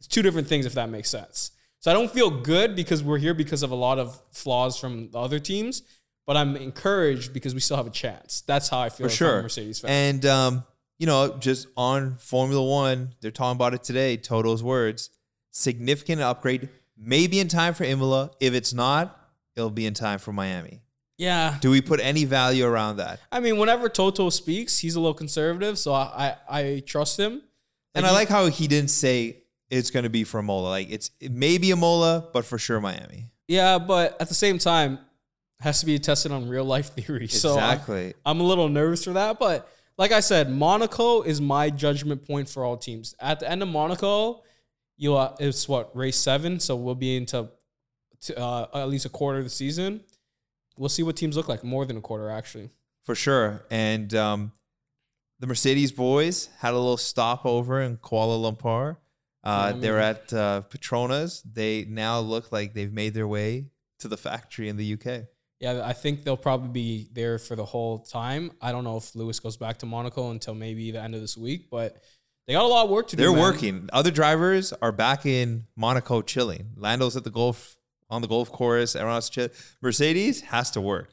It's 0.05 0.15
two 0.15 0.21
different 0.23 0.49
things, 0.49 0.67
if 0.67 0.75
that 0.75 0.91
makes 0.91 1.09
sense. 1.09 1.53
So 1.81 1.91
I 1.91 1.95
don't 1.95 2.11
feel 2.11 2.31
good 2.31 2.77
because 2.77 3.03
we're 3.03 3.19
here 3.19 3.33
because 3.33 3.62
of 3.62 3.71
a 3.71 3.75
lot 3.75 3.99
of 3.99 4.21
flaws 4.33 4.79
from 4.79 5.11
the 5.11 5.19
other 5.19 5.39
teams, 5.39 5.83
but 6.27 6.37
I'm 6.37 6.56
encouraged 6.56 7.33
because 7.33 7.55
we 7.55 7.61
still 7.61 7.79
have 7.79 7.87
a 7.87 7.91
chance. 7.91 8.43
That's 8.47 8.69
how 8.69 8.81
I 8.81 8.91
feel 8.91 9.09
For 9.09 9.15
sure. 9.15 9.43
Mercedes 9.43 9.81
fan. 9.81 9.91
And 9.91 10.27
um, 10.27 10.65
you 10.99 11.06
know, 11.06 11.37
just 11.39 11.69
on 11.77 12.17
Formula 12.17 12.62
One, 12.62 13.15
they're 13.21 13.31
talking 13.31 13.56
about 13.56 13.73
it 13.73 13.83
today. 13.83 14.17
Toto's 14.19 14.62
words: 14.62 15.09
significant 15.53 16.21
upgrade, 16.21 16.69
maybe 16.99 17.41
in 17.41 17.49
time 17.49 17.73
for 17.75 17.85
Imola. 17.85 18.31
If 18.41 18.53
it's 18.55 18.75
not, 18.75 19.19
it'll 19.57 19.71
be 19.71 19.87
in 19.87 19.95
time 19.95 20.19
for 20.19 20.33
Miami. 20.33 20.83
yeah, 21.17 21.57
Do 21.61 21.71
we 21.71 21.81
put 21.81 22.00
any 22.00 22.25
value 22.25 22.67
around 22.67 22.97
that? 22.97 23.21
I 23.33 23.41
mean, 23.41 23.57
whenever 23.59 23.89
Toto 23.89 24.31
speaks, 24.31 24.79
he's 24.81 24.97
a 24.97 25.00
little 25.00 25.15
conservative, 25.15 25.79
so 25.79 25.93
I 25.95 26.37
I, 26.49 26.61
I 26.61 26.83
trust 26.87 27.19
him. 27.19 27.43
And 27.95 28.05
I 28.05 28.11
like 28.11 28.29
how 28.29 28.47
he 28.47 28.67
didn't 28.67 28.91
say 28.91 29.44
it's 29.70 29.90
going 29.90 30.05
to 30.05 30.11
be 30.11 30.25
for 30.25 30.40
Imola. 30.40 30.69
Like 30.69 30.90
it's 30.90 31.11
it 31.20 31.32
may 31.32 31.58
be 31.58 31.70
a 31.70 31.75
Imola, 31.75 32.28
but 32.32 32.44
for 32.44 32.58
sure 32.58 32.81
Miami. 32.81 33.31
Yeah, 33.49 33.78
but 33.78 34.20
at 34.20 34.28
the 34.28 34.34
same 34.34 34.58
time, 34.58 34.99
has 35.61 35.81
to 35.81 35.87
be 35.87 35.99
tested 35.99 36.32
on 36.32 36.49
real 36.49 36.64
life 36.64 36.88
theory. 36.94 37.28
So 37.28 37.55
exactly. 37.55 38.14
I'm 38.25 38.40
a 38.40 38.44
little 38.44 38.69
nervous 38.69 39.05
for 39.05 39.14
that. 39.14 39.38
But 39.38 39.69
like 39.96 40.12
I 40.12 40.20
said, 40.20 40.50
Monaco 40.50 41.22
is 41.22 41.40
my 41.40 41.70
judgment 41.70 42.26
point 42.26 42.49
for 42.49 42.64
all 42.64 42.76
teams. 42.76 43.14
At 43.20 43.40
the 43.40 43.50
end 43.50 43.62
of 43.62 43.69
Monaco, 43.69 44.43
you 44.96 45.16
uh, 45.16 45.34
it's 45.40 45.69
what 45.69 45.94
race 45.96 46.16
seven, 46.16 46.61
so 46.61 46.76
we'll 46.76 46.94
be 46.94 47.16
into 47.16 47.49
to, 48.22 48.38
uh, 48.38 48.66
at 48.75 48.88
least 48.88 49.06
a 49.06 49.08
quarter 49.08 49.38
of 49.38 49.44
the 49.44 49.50
season. 49.50 50.02
We'll 50.76 50.88
see 50.88 51.02
what 51.02 51.16
teams 51.16 51.37
look 51.37 51.49
like. 51.49 51.62
More 51.62 51.87
than 51.87 51.96
a 51.96 52.00
quarter, 52.00 52.31
actually. 52.31 52.70
For 53.05 53.14
sure. 53.14 53.64
And 53.70 54.12
um, 54.14 54.52
the 55.38 55.47
Mercedes 55.47 55.92
boys 55.92 56.49
had 56.59 56.75
a 56.75 56.78
little 56.78 56.97
stopover 56.97 57.80
in 57.80 57.99
Kuala 57.99 58.40
Lumpur. 58.40 58.97
Uh, 59.45 59.73
Yeah, 59.75 59.81
they're 59.81 60.01
at 60.01 60.33
uh, 60.33 60.63
Petronas. 60.71 61.43
They 61.45 61.85
now 61.85 62.19
look 62.21 62.51
like 62.51 62.75
they've 62.75 62.93
made 62.93 63.15
their 63.15 63.29
way 63.29 63.67
to 64.01 64.09
the 64.09 64.17
factory 64.17 64.69
in 64.69 64.77
the 64.77 64.95
UK. 64.95 65.27
Yeah, 65.61 65.83
I 65.85 65.93
think 65.93 66.25
they'll 66.25 66.37
probably 66.37 66.69
be 66.69 67.09
there 67.13 67.39
for 67.39 67.55
the 67.57 67.65
whole 67.65 68.01
time. 68.01 68.51
I 68.61 68.73
don't 68.73 68.85
know 68.85 68.97
if 68.97 69.15
Lewis 69.15 69.41
goes 69.41 69.57
back 69.57 69.79
to 69.79 69.87
Monaco 69.87 70.31
until 70.31 70.55
maybe 70.55 70.91
the 70.91 71.01
end 71.01 71.15
of 71.15 71.21
this 71.21 71.37
week, 71.37 71.69
but 71.71 72.03
they 72.47 72.53
got 72.55 72.65
a 72.65 72.69
lot 72.69 72.85
of 72.85 72.91
work 72.91 73.09
to 73.09 73.17
do. 73.17 73.23
They're 73.23 73.33
working. 73.33 73.89
Other 73.93 74.11
drivers 74.11 74.73
are 74.83 74.93
back 74.93 75.25
in 75.25 75.67
Monaco 75.77 76.21
chilling. 76.23 76.73
Lando's 76.77 77.17
at 77.17 77.25
the 77.25 77.31
golf 77.31 77.77
on 78.11 78.21
the 78.21 78.29
golf 78.29 78.51
course. 78.51 78.95
Everyone 78.95 79.15
else 79.15 79.31
chill. 79.31 79.49
Mercedes 79.81 80.43
has 80.43 80.71
to 80.73 80.81
work. 80.81 81.11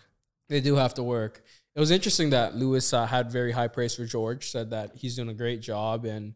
They 0.50 0.60
do 0.60 0.76
have 0.76 0.94
to 0.96 1.04
work. 1.04 1.44
It 1.74 1.80
was 1.80 1.92
interesting 1.92 2.32
that 2.32 2.56
Lewis 2.56 2.92
uh, 2.92 3.06
had 3.06 3.32
very 3.32 3.54
high 3.54 3.70
praise 3.70 3.96
for 3.96 4.06
George. 4.06 4.50
Said 4.52 4.72
that 4.72 4.96
he's 4.96 5.16
doing 5.16 5.30
a 5.30 5.34
great 5.34 5.62
job 5.62 6.04
and 6.04 6.34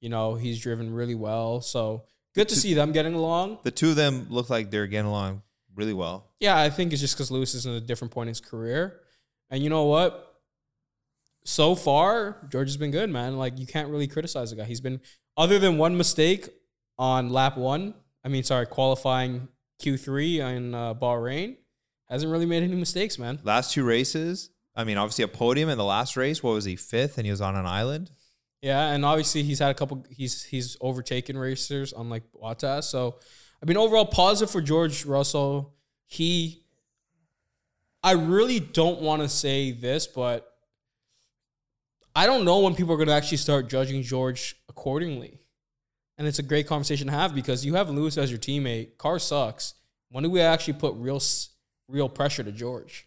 you 0.00 0.08
know 0.08 0.34
he's 0.34 0.60
driven 0.60 0.92
really 0.92 1.14
well. 1.14 1.60
So 1.60 2.04
good 2.34 2.48
to 2.48 2.56
see 2.56 2.74
them 2.74 2.92
getting 2.92 3.14
along. 3.14 3.58
The 3.62 3.70
two 3.70 3.90
of 3.90 3.96
them 3.96 4.26
look 4.30 4.50
like 4.50 4.70
they're 4.70 4.86
getting 4.86 5.06
along 5.06 5.42
really 5.74 5.94
well. 5.94 6.32
Yeah, 6.40 6.58
I 6.58 6.70
think 6.70 6.92
it's 6.92 7.00
just 7.00 7.14
because 7.16 7.30
Lewis 7.30 7.54
is 7.54 7.66
in 7.66 7.72
a 7.72 7.80
different 7.80 8.12
point 8.12 8.28
in 8.28 8.30
his 8.30 8.40
career, 8.40 9.00
and 9.50 9.62
you 9.62 9.70
know 9.70 9.84
what? 9.84 10.34
So 11.44 11.74
far, 11.74 12.38
George 12.50 12.68
has 12.68 12.76
been 12.76 12.90
good, 12.90 13.08
man. 13.08 13.36
Like 13.36 13.58
you 13.58 13.66
can't 13.66 13.88
really 13.88 14.08
criticize 14.08 14.50
the 14.50 14.56
guy. 14.56 14.64
He's 14.64 14.80
been 14.80 15.00
other 15.36 15.58
than 15.58 15.78
one 15.78 15.96
mistake 15.96 16.48
on 16.98 17.30
lap 17.30 17.56
one. 17.56 17.94
I 18.24 18.28
mean, 18.28 18.42
sorry, 18.42 18.66
qualifying 18.66 19.48
Q 19.78 19.96
three 19.96 20.40
in 20.40 20.74
uh, 20.74 20.94
Bahrain. 20.94 21.56
Hasn't 22.08 22.30
really 22.30 22.46
made 22.46 22.62
any 22.62 22.74
mistakes, 22.74 23.18
man. 23.18 23.40
Last 23.44 23.72
two 23.72 23.84
races, 23.84 24.50
I 24.74 24.84
mean, 24.84 24.96
obviously 24.96 25.24
a 25.24 25.28
podium 25.28 25.68
in 25.68 25.78
the 25.78 25.84
last 25.84 26.16
race. 26.16 26.42
What 26.42 26.52
was 26.52 26.64
he 26.64 26.76
fifth, 26.76 27.18
and 27.18 27.26
he 27.26 27.30
was 27.30 27.40
on 27.40 27.56
an 27.56 27.66
island. 27.66 28.10
Yeah, 28.66 28.88
and 28.88 29.04
obviously 29.04 29.44
he's 29.44 29.60
had 29.60 29.70
a 29.70 29.74
couple. 29.74 30.04
He's 30.10 30.42
he's 30.42 30.76
overtaken 30.80 31.38
racers 31.38 31.92
on 31.92 32.10
like 32.10 32.24
Bottas. 32.32 32.82
So, 32.82 33.14
I 33.62 33.64
mean, 33.64 33.76
overall 33.76 34.06
positive 34.06 34.50
for 34.50 34.60
George 34.60 35.04
Russell. 35.04 35.76
He, 36.08 36.64
I 38.02 38.14
really 38.14 38.58
don't 38.58 39.00
want 39.00 39.22
to 39.22 39.28
say 39.28 39.70
this, 39.70 40.08
but 40.08 40.52
I 42.12 42.26
don't 42.26 42.44
know 42.44 42.58
when 42.58 42.74
people 42.74 42.92
are 42.92 42.96
going 42.96 43.06
to 43.06 43.14
actually 43.14 43.36
start 43.36 43.68
judging 43.68 44.02
George 44.02 44.56
accordingly. 44.68 45.38
And 46.18 46.26
it's 46.26 46.40
a 46.40 46.42
great 46.42 46.66
conversation 46.66 47.06
to 47.06 47.12
have 47.12 47.36
because 47.36 47.64
you 47.64 47.74
have 47.74 47.88
Lewis 47.88 48.18
as 48.18 48.32
your 48.32 48.40
teammate. 48.40 48.98
Car 48.98 49.20
sucks. 49.20 49.74
When 50.10 50.24
do 50.24 50.30
we 50.30 50.40
actually 50.40 50.74
put 50.74 50.92
real 50.96 51.22
real 51.86 52.08
pressure 52.08 52.42
to 52.42 52.50
George? 52.50 53.06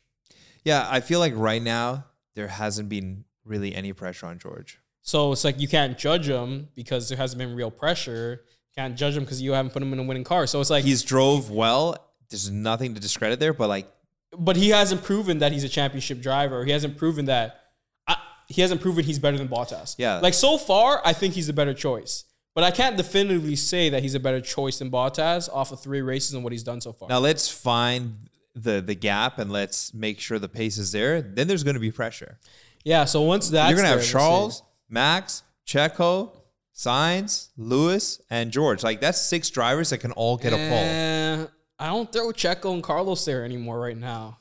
Yeah, 0.64 0.88
I 0.90 1.02
feel 1.02 1.20
like 1.20 1.34
right 1.36 1.62
now 1.62 2.06
there 2.36 2.48
hasn't 2.48 2.88
been 2.88 3.26
really 3.44 3.76
any 3.76 3.92
pressure 3.92 4.26
on 4.26 4.40
George. 4.40 4.80
So 5.10 5.32
it's 5.32 5.44
like 5.44 5.60
you 5.60 5.68
can't 5.68 5.98
judge 5.98 6.30
him 6.30 6.68
because 6.76 7.10
there 7.10 7.18
hasn't 7.18 7.40
been 7.40 7.56
real 7.56 7.72
pressure. 7.72 8.44
Can't 8.76 8.96
judge 8.96 9.18
him 9.18 9.24
because 9.24 9.42
you 9.42 9.54
haven't 9.54 9.72
put 9.72 9.82
him 9.82 9.92
in 9.92 9.98
a 9.98 10.04
winning 10.04 10.24
car. 10.24 10.46
So 10.46 10.62
it's 10.62 10.70
like 10.70 10.84
He's 10.84 11.02
drove 11.02 11.50
well. 11.50 11.98
There's 12.30 12.52
nothing 12.52 12.94
to 12.94 13.02
discredit 13.02 13.40
there, 13.40 13.52
but 13.52 13.70
like 13.70 13.92
but 14.38 14.56
he 14.56 14.70
hasn't 14.70 15.04
proven 15.04 15.40
that 15.40 15.52
he's 15.52 15.64
a 15.64 15.70
championship 15.70 16.22
driver. 16.22 16.64
He 16.64 16.72
hasn't 16.72 16.96
proven 16.96 17.26
that. 17.26 17.60
I, 18.08 18.18
he 18.50 18.62
hasn't 18.62 18.82
proven 18.82 19.04
he's 19.04 19.18
better 19.18 19.36
than 19.36 19.48
Bottas. 19.48 19.96
Yeah. 19.98 20.20
Like 20.20 20.36
so 20.36 20.60
far, 20.60 21.02
I 21.04 21.14
think 21.14 21.34
he's 21.34 21.50
a 21.50 21.54
better 21.54 21.74
choice. 21.74 22.26
But 22.54 22.64
I 22.64 22.70
can't 22.70 22.96
definitively 22.96 23.56
say 23.56 23.90
that 23.90 24.04
he's 24.04 24.14
a 24.14 24.20
better 24.20 24.42
choice 24.42 24.78
than 24.78 24.92
Bottas 24.92 25.50
off 25.52 25.72
of 25.72 25.82
three 25.82 26.04
races 26.04 26.36
and 26.36 26.44
what 26.44 26.54
he's 26.54 26.62
done 26.62 26.82
so 26.82 26.94
far. 26.94 27.10
Now 27.10 27.18
let's 27.18 27.50
find 27.50 28.30
the 28.54 28.80
the 28.80 28.94
gap 28.94 29.40
and 29.40 29.52
let's 29.52 29.92
make 29.92 30.20
sure 30.20 30.38
the 30.38 30.48
pace 30.48 30.78
is 30.78 30.92
there. 30.92 31.20
Then 31.20 31.48
there's 31.48 31.64
going 31.64 31.74
to 31.74 31.80
be 31.80 31.92
pressure. 31.92 32.38
yeah. 32.84 33.06
So 33.06 33.24
once 33.24 33.50
that's 33.50 33.72
You're 33.72 33.82
going 33.82 33.92
to 33.92 33.98
have. 33.98 34.08
Charles, 34.08 34.62
Max, 34.90 35.44
Checo, 35.66 36.32
Sainz, 36.76 37.50
Lewis, 37.58 38.22
and 38.30 38.52
George. 38.52 38.84
Like 38.84 39.02
that's 39.02 39.22
six 39.22 39.50
drivers 39.50 39.92
that 39.92 40.00
can 40.00 40.12
all 40.14 40.38
get 40.38 40.54
a 40.54 40.58
pole. 40.58 40.64
Eh, 40.64 41.46
I 41.78 41.88
don't 41.88 42.12
throw 42.12 42.30
Checo 42.30 42.74
and 42.74 42.84
Carlos 42.84 43.24
there 43.26 43.46
anymore 43.46 43.80
right 43.80 43.98
now. 43.98 44.40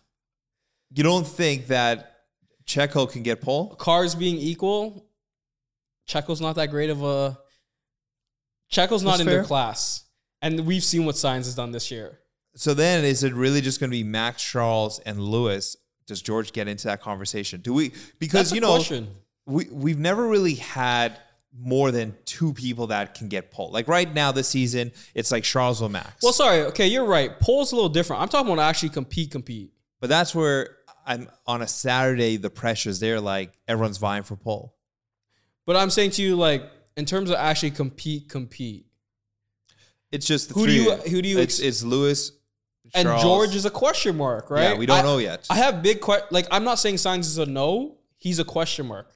You 0.91 1.03
don't 1.03 1.27
think 1.27 1.67
that 1.67 2.17
Checo 2.67 3.11
can 3.11 3.23
get 3.23 3.41
pole? 3.41 3.75
Cars 3.75 4.15
being 4.15 4.37
equal, 4.37 5.09
Checo's 6.09 6.41
not 6.41 6.57
that 6.57 6.71
great 6.71 6.91
of 6.91 7.03
a. 7.03 7.39
Checo's 8.73 9.03
not 9.03 9.13
That's 9.13 9.21
in 9.21 9.27
their 9.27 9.45
class, 9.45 10.05
and 10.43 10.67
we've 10.67 10.85
seen 10.85 11.05
what 11.05 11.15
Sainz 11.15 11.45
has 11.45 11.55
done 11.55 11.71
this 11.71 11.91
year. 11.91 12.21
So 12.55 12.75
then, 12.75 13.05
is 13.05 13.23
it 13.23 13.35
really 13.35 13.61
just 13.61 13.81
going 13.81 13.91
to 13.91 13.97
be 13.97 14.05
Max, 14.05 14.43
Charles, 14.43 14.99
and 15.01 15.21
Lewis? 15.21 15.77
Does 16.07 16.23
George 16.23 16.53
get 16.53 16.69
into 16.69 16.87
that 16.87 17.01
conversation? 17.01 17.61
Do 17.61 17.73
we? 17.73 17.93
Because 18.19 18.51
That's 18.51 18.53
a 18.53 18.55
you 18.57 18.61
know, 18.61 18.75
question. 18.75 19.09
We 19.49 19.67
we've 19.73 19.99
never 19.99 20.27
really 20.29 20.55
had 20.55 21.19
more 21.59 21.91
than 21.91 22.15
two 22.25 22.53
people 22.53 22.89
that 22.89 23.15
can 23.15 23.29
get 23.29 23.51
pole. 23.51 23.71
Like 23.73 23.89
right 23.89 24.13
now, 24.13 24.31
this 24.31 24.49
season, 24.49 24.93
it's 25.15 25.33
like 25.33 25.43
Charles 25.43 25.83
or 25.83 25.89
Max. 25.89 26.23
Well, 26.23 26.33
sorry. 26.33 26.61
Okay, 26.67 26.87
you're 26.87 27.07
right. 27.07 27.41
Pole's 27.41 27.73
a 27.73 27.75
little 27.75 27.89
different. 27.89 28.23
I'm 28.23 28.29
talking 28.29 28.53
about 28.53 28.63
actually 28.63 28.91
compete, 28.91 29.31
compete. 29.31 29.73
but 30.01 30.09
that's 30.09 30.35
where 30.35 30.77
I'm 31.07 31.29
on 31.47 31.63
a 31.63 31.67
Saturday. 31.67 32.37
The 32.37 32.51
pressure's 32.51 33.01
there. 33.01 33.21
Like 33.21 33.53
everyone's 33.67 33.99
vying 33.99 34.23
for 34.23 34.37
pole. 34.37 34.77
But 35.67 35.77
I'm 35.77 35.91
saying 35.91 36.13
to 36.13 36.23
you, 36.23 36.37
like, 36.37 36.63
in 36.97 37.05
terms 37.07 37.29
of 37.31 37.37
actually 37.37 37.73
compete, 37.73 38.29
compete. 38.29 38.87
It's 40.13 40.27
just 40.27 40.49
the 40.49 40.55
Who 40.55 40.67
do 40.67 40.73
you- 40.73 40.93
who 40.97 41.21
do 41.23 41.29
you 41.29 41.39
It's, 41.39 41.59
ex- 41.59 41.67
it's 41.67 41.83
Lewis, 41.83 42.33
And 42.95 43.07
Charles. 43.07 43.23
George 43.23 43.55
is 43.55 43.67
a 43.67 43.71
question 43.71 44.17
mark, 44.17 44.51
right? 44.51 44.63
Yeah, 44.71 44.75
we 44.79 44.87
don't 44.87 45.01
I- 45.01 45.03
know 45.03 45.19
yet. 45.19 45.47
I 45.51 45.57
have 45.57 45.83
big 45.83 46.01
que- 46.01 46.23
like 46.31 46.47
I'm 46.51 46.65
not 46.65 46.79
saying 46.79 46.95
Sainz 46.97 47.21
is 47.21 47.37
a 47.39 47.45
no. 47.47 47.97
He's 48.19 48.39
a 48.39 48.45
question 48.45 48.87
mark. 48.87 49.15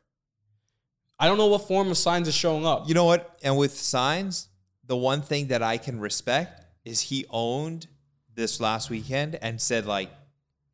I 1.23 1.29
don't 1.29 1.39
know 1.39 1.47
what 1.47 1.69
form 1.69 1.87
of 1.87 1.97
Sainz 1.97 2.27
is 2.27 2.35
showing 2.35 2.67
up. 2.67 2.89
You 2.89 2.95
know 2.95 3.05
what? 3.05 3.39
And 3.45 3.57
with 3.57 3.75
Sainz, 3.75 4.49
the 4.85 4.97
one 4.97 5.23
thing 5.23 5.47
that 5.49 5.63
I 5.63 5.79
can 5.79 6.01
respect 6.01 6.65
is 6.85 7.01
he 7.01 7.27
owned 7.31 7.87
this 8.35 8.61
last 8.61 8.91
weekend 8.91 9.39
and 9.41 9.61
said 9.61 9.87
like 9.87 10.11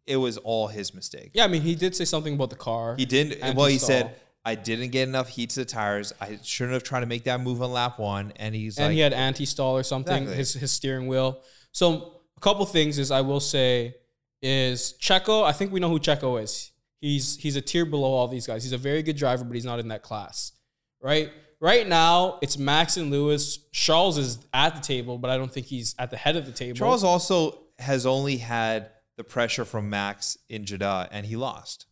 it 0.06 0.16
was 0.16 0.38
all 0.38 0.68
his 0.68 0.94
mistake. 0.94 1.32
yeah, 1.34 1.44
I 1.44 1.48
mean, 1.48 1.60
he 1.60 1.74
did 1.74 1.94
say 1.94 2.06
something 2.06 2.32
about 2.32 2.48
the 2.48 2.56
car. 2.56 2.96
He 2.96 3.04
didn't. 3.04 3.54
Well, 3.54 3.66
he 3.66 3.74
he 3.74 3.78
said. 3.78 4.16
I 4.44 4.54
didn't 4.54 4.92
get 4.92 5.06
enough 5.06 5.28
heat 5.28 5.50
to 5.50 5.60
the 5.60 5.66
tires. 5.66 6.14
I 6.18 6.38
shouldn't 6.42 6.72
have 6.72 6.82
tried 6.82 7.00
to 7.00 7.06
make 7.06 7.24
that 7.24 7.38
move 7.42 7.60
on 7.60 7.70
lap 7.70 7.98
one. 7.98 8.32
And 8.36 8.54
he's 8.54 8.78
and 8.78 8.86
like, 8.86 8.94
he 8.94 9.00
had 9.00 9.12
anti-stall 9.12 9.76
or 9.76 9.82
something. 9.82 10.22
Exactly. 10.22 10.36
His 10.36 10.52
his 10.54 10.72
steering 10.72 11.06
wheel. 11.06 11.42
So 11.72 12.22
a 12.34 12.40
couple 12.40 12.64
things 12.64 12.98
is 12.98 13.10
I 13.10 13.20
will 13.20 13.40
say 13.40 13.96
is 14.40 14.94
Checo. 14.98 15.44
I 15.44 15.52
think 15.52 15.72
we 15.72 15.80
know 15.80 15.90
who 15.90 15.98
Checo 15.98 16.42
is. 16.42 16.72
He's 17.00 17.36
he's 17.36 17.56
a 17.56 17.60
tier 17.60 17.84
below 17.84 18.12
all 18.12 18.28
these 18.28 18.46
guys. 18.46 18.64
He's 18.64 18.72
a 18.72 18.78
very 18.78 19.02
good 19.02 19.16
driver, 19.16 19.44
but 19.44 19.54
he's 19.54 19.64
not 19.64 19.78
in 19.78 19.88
that 19.88 20.02
class, 20.02 20.52
right? 21.00 21.30
Right 21.60 21.88
now, 21.88 22.38
it's 22.40 22.56
Max 22.56 22.96
and 22.96 23.10
Lewis. 23.10 23.58
Charles 23.72 24.16
is 24.18 24.38
at 24.54 24.74
the 24.76 24.80
table, 24.80 25.18
but 25.18 25.30
I 25.30 25.36
don't 25.36 25.52
think 25.52 25.66
he's 25.66 25.94
at 25.98 26.10
the 26.10 26.16
head 26.16 26.36
of 26.36 26.46
the 26.46 26.52
table. 26.52 26.76
Charles 26.76 27.02
also 27.02 27.58
has 27.78 28.06
only 28.06 28.36
had 28.36 28.90
the 29.16 29.24
pressure 29.24 29.64
from 29.64 29.90
Max 29.90 30.38
in 30.48 30.64
Jeddah, 30.64 31.08
and 31.10 31.26
he 31.26 31.36
lost. 31.36 31.86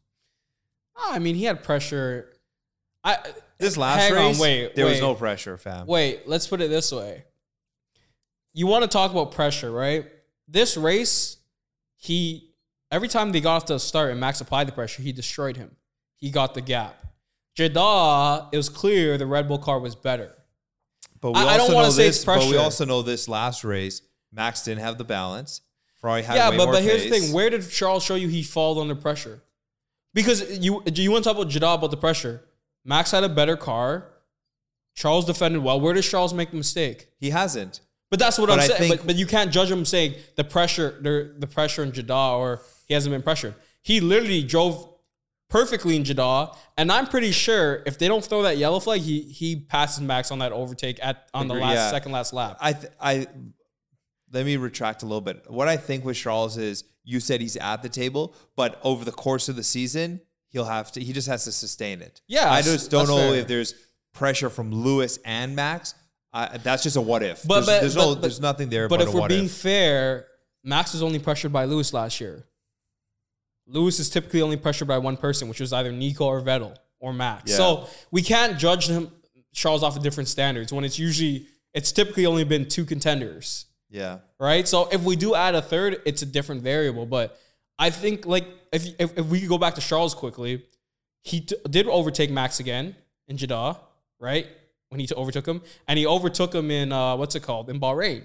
Ah, 0.96 1.14
I 1.14 1.18
mean, 1.18 1.34
he 1.34 1.44
had 1.44 1.62
pressure. 1.62 2.32
I 3.02 3.18
This 3.58 3.76
last 3.76 4.02
hang 4.02 4.14
race, 4.14 4.36
on, 4.36 4.42
wait, 4.42 4.74
there 4.74 4.86
was 4.86 5.00
no 5.00 5.14
pressure, 5.14 5.56
fam. 5.58 5.86
Wait, 5.86 6.26
let's 6.26 6.46
put 6.46 6.60
it 6.60 6.70
this 6.70 6.92
way. 6.92 7.24
You 8.52 8.66
want 8.66 8.82
to 8.82 8.88
talk 8.88 9.10
about 9.10 9.32
pressure, 9.32 9.70
right? 9.70 10.06
This 10.48 10.76
race, 10.76 11.36
he 11.96 12.45
every 12.90 13.08
time 13.08 13.32
they 13.32 13.40
got 13.40 13.56
off 13.56 13.66
the 13.66 13.78
start 13.78 14.10
and 14.10 14.20
Max 14.20 14.40
applied 14.40 14.68
the 14.68 14.72
pressure, 14.72 15.02
he 15.02 15.12
destroyed 15.12 15.56
him. 15.56 15.76
He 16.16 16.30
got 16.30 16.54
the 16.54 16.60
gap. 16.60 16.96
Jeddah, 17.54 18.48
it 18.52 18.56
was 18.56 18.68
clear 18.68 19.16
the 19.18 19.26
Red 19.26 19.48
Bull 19.48 19.58
car 19.58 19.78
was 19.80 19.94
better. 19.94 20.32
But 21.20 21.32
we 21.32 21.40
I- 21.40 21.44
I 21.44 21.52
also 21.58 21.66
don't 21.68 21.74
wanna 21.74 21.86
know 21.88 21.92
say 21.92 22.06
this. 22.06 22.16
it's 22.16 22.24
But 22.24 22.44
we 22.46 22.56
also 22.56 22.84
know 22.84 23.02
this 23.02 23.28
last 23.28 23.64
race, 23.64 24.02
Max 24.32 24.62
didn't 24.62 24.80
have 24.82 24.98
the 24.98 25.04
balance. 25.04 25.62
Ferrari 26.00 26.22
had 26.22 26.36
yeah, 26.36 26.50
but 26.50 26.66
but 26.66 26.82
here's 26.82 27.04
the 27.04 27.10
thing: 27.10 27.32
where 27.32 27.48
did 27.48 27.68
Charles 27.70 28.04
show 28.04 28.14
you 28.16 28.28
he 28.28 28.42
fall 28.42 28.78
under 28.80 28.94
pressure? 28.94 29.42
Because 30.12 30.58
you 30.58 30.82
you 30.94 31.10
want 31.10 31.24
to 31.24 31.30
talk 31.30 31.36
about 31.38 31.48
Jeddah 31.50 31.70
about 31.74 31.90
the 31.90 31.96
pressure. 31.96 32.42
Max 32.84 33.10
had 33.10 33.24
a 33.24 33.28
better 33.28 33.56
car. 33.56 34.08
Charles 34.94 35.24
defended 35.24 35.62
well. 35.62 35.80
Where 35.80 35.94
does 35.94 36.08
Charles 36.08 36.32
make 36.34 36.50
the 36.50 36.56
mistake? 36.56 37.08
he 37.18 37.30
hasn't. 37.30 37.80
But 38.10 38.18
that's 38.20 38.38
what 38.38 38.46
But 38.46 38.60
I'm 38.60 38.60
I 38.60 38.66
saying. 38.66 38.90
but, 38.98 39.06
but 39.06 39.16
you 39.16 39.26
can't 39.26 39.50
judge 39.50 39.70
him 39.70 39.84
saying 39.84 40.14
the 40.36 40.44
pressure, 40.44 40.96
the, 41.00 41.34
the 41.38 41.46
pressure 41.48 41.82
in 41.82 41.90
Jeddah, 41.92 42.14
or 42.36 42.60
he 42.86 42.94
hasn't 42.94 43.12
been 43.12 43.22
pressured. 43.22 43.54
He 43.82 44.00
literally 44.00 44.42
drove 44.42 44.88
perfectly 45.48 45.94
in 45.96 46.04
Jeddah, 46.04 46.52
and 46.76 46.90
I'm 46.90 47.06
pretty 47.06 47.30
sure 47.30 47.82
if 47.86 47.98
they 47.98 48.08
don't 48.08 48.24
throw 48.24 48.42
that 48.42 48.56
yellow 48.56 48.80
flag, 48.80 49.00
he 49.00 49.20
he 49.20 49.56
passes 49.56 50.00
Max 50.00 50.30
on 50.30 50.38
that 50.40 50.52
overtake 50.52 50.98
at 51.02 51.28
on 51.34 51.48
the 51.48 51.54
last 51.54 51.74
yeah. 51.74 51.90
second 51.90 52.12
last 52.12 52.32
lap. 52.32 52.56
I 52.60 52.72
th- 52.72 52.92
I 53.00 53.26
let 54.32 54.44
me 54.44 54.56
retract 54.56 55.02
a 55.02 55.06
little 55.06 55.20
bit. 55.20 55.44
What 55.48 55.68
I 55.68 55.76
think 55.76 56.04
with 56.04 56.16
Charles 56.16 56.56
is 56.56 56.84
you 57.04 57.20
said 57.20 57.40
he's 57.40 57.56
at 57.56 57.82
the 57.82 57.88
table, 57.88 58.34
but 58.56 58.80
over 58.82 59.04
the 59.04 59.12
course 59.12 59.48
of 59.48 59.56
the 59.56 59.62
season, 59.62 60.20
he'll 60.48 60.64
have 60.64 60.90
to 60.92 61.00
he 61.00 61.12
just 61.12 61.28
has 61.28 61.44
to 61.44 61.52
sustain 61.52 62.02
it. 62.02 62.20
Yeah, 62.26 62.50
I 62.50 62.62
just 62.62 62.90
don't 62.90 63.06
know 63.08 63.16
fair. 63.16 63.34
if 63.36 63.46
there's 63.46 63.74
pressure 64.12 64.50
from 64.50 64.72
Lewis 64.72 65.18
and 65.24 65.54
Max. 65.54 65.94
I, 66.32 66.58
that's 66.58 66.82
just 66.82 66.96
a 66.96 67.00
what 67.00 67.22
if. 67.22 67.46
But- 67.46 67.64
there's, 67.64 67.66
but- 67.66 67.80
there's 67.80 67.96
no 67.96 68.14
but- 68.14 68.22
there's 68.22 68.40
nothing 68.40 68.68
there 68.68 68.88
but 68.88 68.98
but, 68.98 69.08
if 69.08 69.14
we're 69.14 69.28
being 69.28 69.44
if. 69.46 69.52
fair, 69.52 70.26
Max 70.64 70.92
was 70.92 71.02
only 71.02 71.18
pressured 71.18 71.52
by 71.52 71.64
Lewis 71.64 71.92
last 71.92 72.20
year. 72.20 72.44
Lewis 73.66 73.98
is 73.98 74.08
typically 74.08 74.42
only 74.42 74.56
pressured 74.56 74.88
by 74.88 74.98
one 74.98 75.16
person, 75.16 75.48
which 75.48 75.60
was 75.60 75.72
either 75.72 75.92
Nico 75.92 76.26
or 76.26 76.40
Vettel 76.40 76.76
or 77.00 77.12
Max. 77.12 77.50
Yeah. 77.50 77.56
So 77.56 77.88
we 78.10 78.22
can't 78.22 78.58
judge 78.58 78.88
him 78.88 79.10
Charles 79.52 79.82
off 79.82 79.96
of 79.96 80.02
different 80.02 80.28
standards 80.28 80.72
when 80.72 80.84
it's 80.84 80.98
usually 80.98 81.46
it's 81.74 81.92
typically 81.92 82.26
only 82.26 82.44
been 82.44 82.68
two 82.68 82.84
contenders. 82.84 83.66
Yeah. 83.88 84.18
right? 84.38 84.66
So 84.66 84.88
if 84.90 85.02
we 85.02 85.16
do 85.16 85.34
add 85.34 85.54
a 85.54 85.62
third, 85.62 86.02
it's 86.04 86.22
a 86.22 86.26
different 86.26 86.62
variable. 86.62 87.06
But 87.06 87.38
I 87.78 87.90
think 87.90 88.26
like 88.26 88.46
if 88.72 88.86
if, 88.98 89.18
if 89.18 89.26
we 89.26 89.40
could 89.40 89.48
go 89.48 89.58
back 89.58 89.74
to 89.76 89.80
Charles 89.80 90.14
quickly, 90.14 90.64
he 91.22 91.40
t- 91.40 91.56
did 91.68 91.86
overtake 91.86 92.30
Max 92.30 92.60
again 92.60 92.94
in 93.28 93.36
Jeddah, 93.36 93.78
right? 94.20 94.46
When 94.88 95.00
he 95.00 95.06
t- 95.06 95.14
overtook 95.14 95.46
him, 95.46 95.62
and 95.88 95.98
he 95.98 96.06
overtook 96.06 96.54
him 96.54 96.70
in 96.70 96.92
uh, 96.92 97.16
what's 97.16 97.34
it 97.34 97.42
called 97.42 97.70
in 97.70 97.80
Bahrain. 97.80 98.22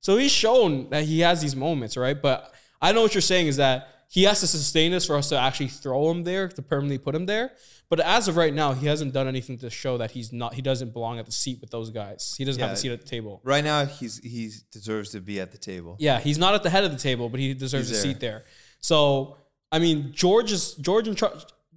So 0.00 0.16
he's 0.16 0.32
shown 0.32 0.88
that 0.90 1.04
he 1.04 1.20
has 1.20 1.40
these 1.42 1.54
moments, 1.54 1.96
right? 1.96 2.20
But 2.20 2.52
I 2.80 2.92
know 2.92 3.02
what 3.02 3.14
you're 3.14 3.20
saying 3.20 3.48
is 3.48 3.58
that 3.58 3.88
he 4.12 4.24
has 4.24 4.40
to 4.40 4.46
sustain 4.48 4.90
this 4.90 5.06
for 5.06 5.14
us 5.16 5.28
to 5.28 5.38
actually 5.38 5.68
throw 5.68 6.10
him 6.10 6.24
there 6.24 6.48
to 6.48 6.62
permanently 6.62 6.98
put 6.98 7.14
him 7.14 7.26
there. 7.26 7.52
But 7.88 8.00
as 8.00 8.26
of 8.26 8.36
right 8.36 8.52
now, 8.52 8.72
he 8.72 8.86
hasn't 8.86 9.12
done 9.12 9.28
anything 9.28 9.56
to 9.58 9.70
show 9.70 9.98
that 9.98 10.10
he's 10.10 10.32
not 10.32 10.54
he 10.54 10.62
doesn't 10.62 10.92
belong 10.92 11.20
at 11.20 11.26
the 11.26 11.32
seat 11.32 11.60
with 11.60 11.70
those 11.70 11.90
guys. 11.90 12.34
He 12.36 12.44
doesn't 12.44 12.60
have 12.60 12.72
a 12.72 12.76
seat 12.76 12.90
at 12.90 13.00
the 13.00 13.06
table. 13.06 13.40
Right 13.44 13.62
now 13.62 13.84
he's 13.86 14.18
he 14.18 14.50
deserves 14.72 15.10
to 15.10 15.20
be 15.20 15.40
at 15.40 15.52
the 15.52 15.58
table. 15.58 15.96
Yeah, 16.00 16.18
he's 16.18 16.38
not 16.38 16.54
at 16.54 16.62
the 16.64 16.70
head 16.70 16.82
of 16.82 16.90
the 16.90 16.98
table, 16.98 17.28
but 17.28 17.38
he 17.38 17.54
deserves 17.54 17.88
He's 17.88 17.98
a 17.98 18.02
there. 18.02 18.12
seat 18.12 18.20
there. 18.20 18.44
So, 18.80 19.36
I 19.70 19.78
mean, 19.78 20.12
George 20.12 20.50
is 20.50 20.74
George 20.74 21.06
and 21.06 21.20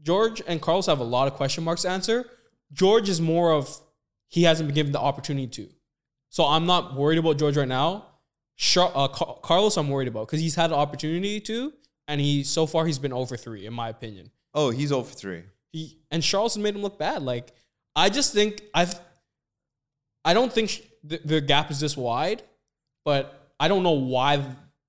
George 0.01 0.41
and 0.47 0.59
Carlos 0.59 0.87
have 0.87 0.99
a 0.99 1.03
lot 1.03 1.27
of 1.27 1.35
question 1.35 1.63
marks 1.63 1.83
to 1.83 1.89
answer. 1.89 2.25
George 2.71 3.09
is 3.09 3.21
more 3.21 3.51
of 3.53 3.79
he 4.27 4.43
hasn't 4.43 4.67
been 4.67 4.75
given 4.75 4.91
the 4.91 4.99
opportunity 4.99 5.47
to. 5.47 5.69
So 6.29 6.45
I'm 6.45 6.65
not 6.65 6.95
worried 6.95 7.19
about 7.19 7.37
George 7.37 7.55
right 7.57 7.67
now. 7.67 8.07
Uh, 8.75 9.07
Carlos, 9.07 9.77
I'm 9.77 9.89
worried 9.89 10.07
about 10.07 10.27
because 10.27 10.39
he's 10.39 10.55
had 10.55 10.71
the 10.71 10.75
opportunity 10.75 11.39
to, 11.41 11.73
and 12.07 12.19
he 12.21 12.43
so 12.43 12.65
far 12.65 12.85
he's 12.85 12.99
been 12.99 13.13
over 13.13 13.37
three 13.37 13.65
in 13.65 13.73
my 13.73 13.89
opinion. 13.89 14.31
Oh, 14.53 14.69
he's 14.69 14.91
over 14.91 15.11
three. 15.11 15.43
He 15.71 15.97
and 16.11 16.21
Charles 16.21 16.55
has 16.55 16.63
made 16.63 16.75
him 16.75 16.81
look 16.81 16.97
bad. 16.99 17.21
Like 17.23 17.51
I 17.95 18.09
just 18.09 18.33
think 18.33 18.61
I've 18.73 18.93
I 20.25 20.33
don't 20.33 20.51
think 20.51 20.69
sh- 20.69 20.81
the, 21.03 21.19
the 21.23 21.41
gap 21.41 21.69
is 21.71 21.79
this 21.79 21.97
wide, 21.97 22.43
but 23.03 23.51
I 23.59 23.67
don't 23.67 23.83
know 23.83 23.91
why 23.91 24.43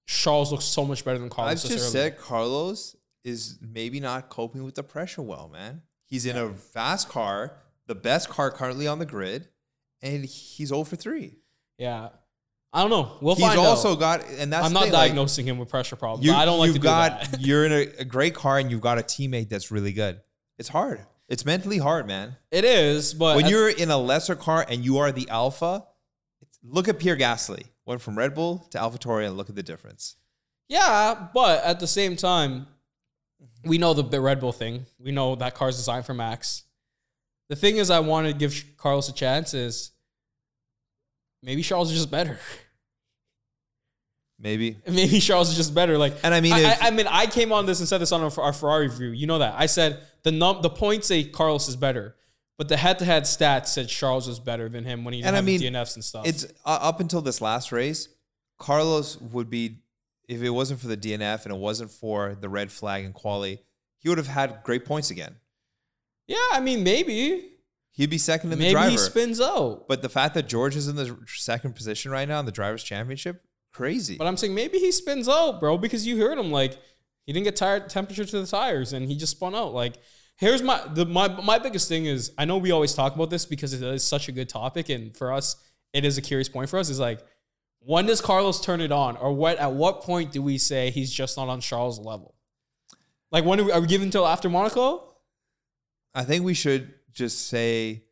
Charles 0.07 0.53
looks 0.53 0.65
so 0.65 0.85
much 0.85 1.05
better 1.05 1.19
than 1.19 1.29
Carlos. 1.31 1.65
I've 1.65 1.71
just 1.71 1.93
said 1.93 2.19
Carlos 2.19 2.95
is 3.25 3.59
maybe 3.61 4.01
not 4.01 4.29
coping 4.29 4.63
with 4.65 4.75
the 4.75 4.83
pressure 4.83 5.23
well, 5.23 5.49
man. 5.49 5.83
He's 6.07 6.27
in 6.27 6.37
a 6.37 6.51
fast 6.53 7.09
car, 7.09 7.55
the 7.87 7.95
best 7.95 8.29
car 8.29 8.51
currently 8.51 8.87
on 8.87 8.99
the 8.99 9.07
grid, 9.07 9.49
and 10.03 10.25
he's 10.25 10.71
over 10.71 10.95
three. 10.97 11.39
yeah. 11.79 12.11
I 12.75 12.81
don't 12.81 12.91
know. 12.91 13.17
We'll 13.21 13.37
He's 13.37 13.47
find 13.47 13.57
out. 13.57 13.63
He's 13.63 13.69
also 13.69 13.95
got, 13.95 14.29
and 14.29 14.53
that's 14.53 14.67
I'm 14.67 14.73
the 14.73 14.81
not 14.81 14.85
thing, 14.85 14.93
like, 14.93 15.09
diagnosing 15.09 15.47
him 15.47 15.59
with 15.59 15.69
pressure 15.69 15.95
problems. 15.95 16.27
You, 16.27 16.33
I 16.33 16.45
don't 16.45 16.59
like 16.59 16.67
you've 16.67 16.75
to 16.77 16.81
do 16.81 16.85
got, 16.85 17.31
that. 17.31 17.41
You're 17.47 17.65
in 17.65 17.73
a, 17.73 18.01
a 18.01 18.05
great 18.05 18.35
car, 18.35 18.59
and 18.59 18.69
you've 18.69 18.81
got 18.81 18.99
a 18.99 19.03
teammate 19.03 19.49
that's 19.49 19.71
really 19.71 19.93
good. 19.93 20.21
It's 20.59 20.69
hard. 20.69 21.07
It's 21.29 21.45
mentally 21.47 21.79
hard, 21.79 22.09
man. 22.09 22.37
It 22.51 22.65
is, 22.65 23.15
but 23.15 23.37
when 23.37 23.45
at- 23.45 23.51
you're 23.51 23.71
in 23.71 23.91
a 23.91 23.97
lesser 23.97 24.35
car 24.35 24.67
and 24.69 24.85
you 24.85 24.99
are 24.99 25.11
the 25.13 25.29
alpha, 25.29 25.87
look 26.63 26.89
at 26.89 26.99
Pierre 26.99 27.17
Gasly. 27.17 27.65
Went 27.87 28.01
from 28.01 28.19
Red 28.19 28.35
Bull 28.35 28.67
to 28.71 28.79
AlphaTauri, 28.79 29.27
and 29.27 29.37
look 29.37 29.49
at 29.49 29.55
the 29.55 29.63
difference. 29.63 30.17
Yeah, 30.69 31.29
but 31.33 31.63
at 31.65 31.81
the 31.81 31.87
same 31.87 32.17
time, 32.17 32.67
we 33.65 33.79
know 33.79 33.95
the, 33.95 34.03
the 34.03 34.21
Red 34.21 34.41
Bull 34.41 34.53
thing. 34.53 34.87
We 34.99 35.13
know 35.13 35.37
that 35.37 35.55
car's 35.55 35.77
designed 35.77 36.07
for 36.07 36.15
Max. 36.15 36.65
The 37.49 37.57
thing 37.57 37.77
is, 37.77 37.91
I 37.91 38.01
want 38.01 38.27
to 38.27 38.33
give 38.33 38.65
Carlos 38.77 39.09
a 39.09 39.13
chance. 39.13 39.55
Is 39.55 39.93
maybe 41.43 41.63
Charles 41.63 41.91
is 41.91 41.99
just 41.99 42.11
better. 42.11 42.39
Maybe. 44.45 44.77
Maybe 44.87 45.19
Charles 45.19 45.49
is 45.51 45.57
just 45.57 45.75
better. 45.75 45.99
Like, 45.99 46.15
And 46.23 46.33
I 46.35 46.41
mean, 46.41 46.53
I, 46.53 46.61
if- 46.61 46.83
I, 46.83 46.87
I 46.89 46.91
mean, 46.91 47.07
I 47.09 47.27
came 47.27 47.51
on 47.51 47.67
this 47.67 47.81
and 47.81 47.89
said 47.89 47.99
this 47.99 48.13
on 48.13 48.21
our, 48.21 48.31
our 48.41 48.53
Ferrari 48.53 48.87
review. 48.89 49.09
You 49.09 49.27
know 49.27 49.39
that 49.41 49.55
I 49.59 49.67
said 49.67 50.01
the 50.23 50.31
num 50.31 50.61
the 50.63 50.71
points 50.71 51.09
say 51.09 51.25
Carlos 51.25 51.67
is 51.69 51.75
better, 51.77 52.15
but 52.59 52.69
the 52.69 52.77
head 52.77 52.99
to 53.01 53.05
head 53.05 53.25
stats 53.25 53.69
said 53.69 53.89
Charles 53.89 54.29
was 54.29 54.39
better 54.39 54.69
than 54.69 54.85
him 54.85 55.03
when 55.05 55.15
he 55.15 55.21
And 55.21 55.29
didn't 55.35 55.39
I 55.39 55.41
mean, 55.41 55.61
the 55.61 55.71
DNFs 55.71 55.95
and 55.97 56.05
stuff. 56.05 56.27
It's 56.27 56.45
uh, 56.65 56.79
up 56.81 57.01
until 57.01 57.23
this 57.23 57.41
last 57.41 57.73
race, 57.73 58.09
Carlos 58.59 59.19
would 59.21 59.49
be, 59.51 59.79
if 60.29 60.43
it 60.43 60.51
wasn't 60.51 60.79
for 60.81 60.87
the 60.89 60.97
DNF 60.97 61.45
and 61.45 61.53
it 61.55 61.59
wasn't 61.59 61.91
for 61.91 62.37
the 62.39 62.49
red 62.49 62.71
flag 62.71 63.05
and 63.05 63.13
quali, 63.15 63.63
he 63.99 64.09
would 64.11 64.19
have 64.19 64.27
had 64.29 64.61
great 64.63 64.85
points 64.85 65.11
again. 65.11 65.37
yeah, 66.27 66.37
I 66.53 66.61
mean, 66.61 66.83
maybe 66.85 67.51
He'd 67.97 68.11
be 68.11 68.19
second 68.19 68.53
in 68.53 68.59
the 68.59 68.65
maybe 68.65 68.73
driver. 68.73 68.91
he 68.91 68.97
spins 68.99 69.41
out. 69.41 69.87
but 69.89 70.03
the 70.03 70.09
fact 70.09 70.35
that 70.35 70.49
George 70.49 70.75
is 70.75 70.89
in 70.89 70.97
the 70.97 71.17
second 71.29 71.77
position 71.77 72.11
right 72.11 72.27
now 72.29 72.41
in 72.41 72.45
the 72.47 72.51
drivers' 72.53 72.83
championship, 72.83 73.41
crazy. 73.75 74.17
But 74.17 74.27
I'm 74.27 74.39
saying 74.39 74.55
maybe 74.55 74.79
he 74.79 74.91
spins 74.93 75.29
out, 75.29 75.61
bro, 75.61 75.77
because 75.77 76.07
you 76.07 76.19
heard 76.19 76.39
him 76.39 76.51
like 76.51 76.79
he 77.27 77.33
didn't 77.33 77.45
get 77.45 77.57
tired 77.57 77.91
temperature 77.91 78.25
to 78.25 78.41
the 78.41 78.47
tires 78.47 78.95
and 78.95 79.07
he 79.09 79.17
just 79.17 79.33
spun 79.33 79.55
out. 79.55 79.75
Like 79.75 79.97
here's 80.37 80.63
my 80.63 80.81
the 80.95 81.05
my 81.05 81.29
my 81.43 81.59
biggest 81.59 81.89
thing 81.89 82.07
is 82.07 82.33
I 82.39 82.45
know 82.45 82.57
we 82.57 82.71
always 82.71 82.95
talk 82.95 83.15
about 83.15 83.31
this 83.31 83.45
because 83.45 83.75
it 83.75 83.83
is 83.83 84.03
such 84.03 84.29
a 84.29 84.33
good 84.33 84.49
topic 84.49 84.89
and 84.89 85.15
for 85.17 85.33
us 85.33 85.57
it 85.93 86.05
is 86.05 86.17
a 86.19 86.23
curious 86.23 86.49
point 86.49 86.71
for 86.71 86.79
us 86.79 86.89
is 86.89 86.99
like 86.99 87.21
when 87.81 88.07
does 88.07 88.21
Carlos 88.21 88.61
turn 88.61 88.81
it 88.81 88.93
on 88.93 89.17
or 89.19 89.33
what 89.33 89.59
at 89.59 89.73
what 89.73 90.01
point 90.03 90.33
do 90.33 90.41
we 90.41 90.57
say 90.57 90.91
he's 90.91 91.13
just 91.13 91.37
not 91.37 91.49
on 91.49 91.61
Charles' 91.61 91.99
level? 91.99 92.35
Like 93.31 93.45
when 93.45 93.61
are 93.61 93.65
we, 93.65 93.73
are 93.73 93.81
we 93.81 93.87
giving 93.87 94.07
until 94.07 94.27
after 94.27 94.49
Monaco? 94.49 95.17
I 96.15 96.25
think 96.25 96.45
we 96.45 96.55
should 96.55 96.95
just 97.13 97.49
say 97.49 98.05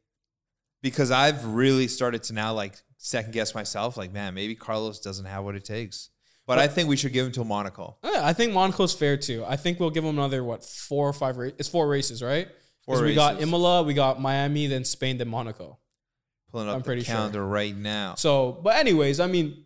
because 0.82 1.10
I've 1.10 1.44
really 1.44 1.88
started 1.88 2.24
to 2.24 2.32
now 2.32 2.52
like 2.52 2.74
second 3.04 3.32
guess 3.32 3.54
myself. 3.54 3.96
Like, 3.96 4.12
man, 4.12 4.32
maybe 4.34 4.54
Carlos 4.54 5.00
doesn't 5.00 5.24
have 5.26 5.44
what 5.44 5.54
it 5.56 5.64
takes. 5.64 6.08
But, 6.46 6.58
I 6.58 6.66
think 6.66 6.88
we 6.88 6.96
should 6.96 7.12
give 7.12 7.24
him 7.24 7.32
till 7.32 7.44
Monaco. 7.44 7.96
Yeah, 8.04 8.20
I 8.24 8.32
think 8.32 8.52
Monaco's 8.52 8.92
fair 8.92 9.16
too. 9.16 9.44
I 9.46 9.56
think 9.56 9.78
we'll 9.80 9.90
give 9.90 10.04
him 10.04 10.18
another 10.18 10.42
what 10.44 10.64
four 10.64 11.08
or 11.08 11.12
five 11.12 11.36
races. 11.38 11.56
It's 11.60 11.68
four 11.68 11.88
races, 11.88 12.22
right? 12.22 12.48
Four 12.84 12.96
'Cause 12.96 13.04
we 13.04 13.14
got. 13.14 13.40
Imola, 13.40 13.82
we 13.84 13.94
got 13.94 14.20
Miami, 14.20 14.66
then 14.66 14.84
Spain, 14.84 15.18
then 15.18 15.28
Monaco. 15.28 15.78
Pulling 16.50 16.68
up 16.68 16.74
I'm 16.74 16.80
the 16.80 16.84
pretty 16.84 17.04
sure. 17.04 17.14
calendar 17.14 17.46
right 17.46 17.74
now. 17.74 18.16
So, 18.16 18.52
but 18.62 18.76
anyways, 18.76 19.20
I 19.20 19.28
mean, 19.28 19.64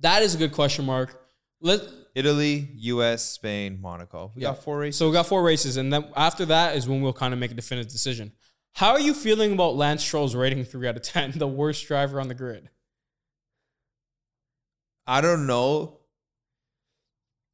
that 0.00 0.22
is 0.22 0.34
a 0.34 0.38
good 0.38 0.52
question 0.52 0.84
mark. 0.86 1.20
Let 1.60 1.82
Italy, 2.14 2.70
U.S., 2.76 3.22
Spain, 3.24 3.78
Monaco. 3.80 4.32
We 4.34 4.42
Yeah. 4.42 4.48
got 4.50 4.62
four 4.62 4.78
races. 4.78 4.98
so 4.98 5.08
we 5.08 5.12
got 5.12 5.26
four 5.26 5.42
races, 5.42 5.76
and 5.76 5.92
then 5.92 6.10
after 6.16 6.46
that 6.46 6.76
is 6.76 6.86
when 6.88 7.02
we'll 7.02 7.12
kind 7.12 7.34
of 7.34 7.40
make 7.40 7.50
a 7.50 7.54
definitive 7.54 7.90
decision. 7.92 8.32
How 8.76 8.90
are 8.90 9.00
you 9.00 9.14
feeling 9.14 9.54
about 9.54 9.74
Lance 9.74 10.04
Stroll's 10.04 10.34
rating 10.34 10.62
three 10.62 10.86
out 10.86 10.96
of 10.96 11.02
ten, 11.02 11.32
the 11.36 11.48
worst 11.48 11.86
driver 11.88 12.20
on 12.20 12.28
the 12.28 12.34
grid? 12.34 12.68
I 15.06 15.22
don't 15.22 15.46
know. 15.46 16.00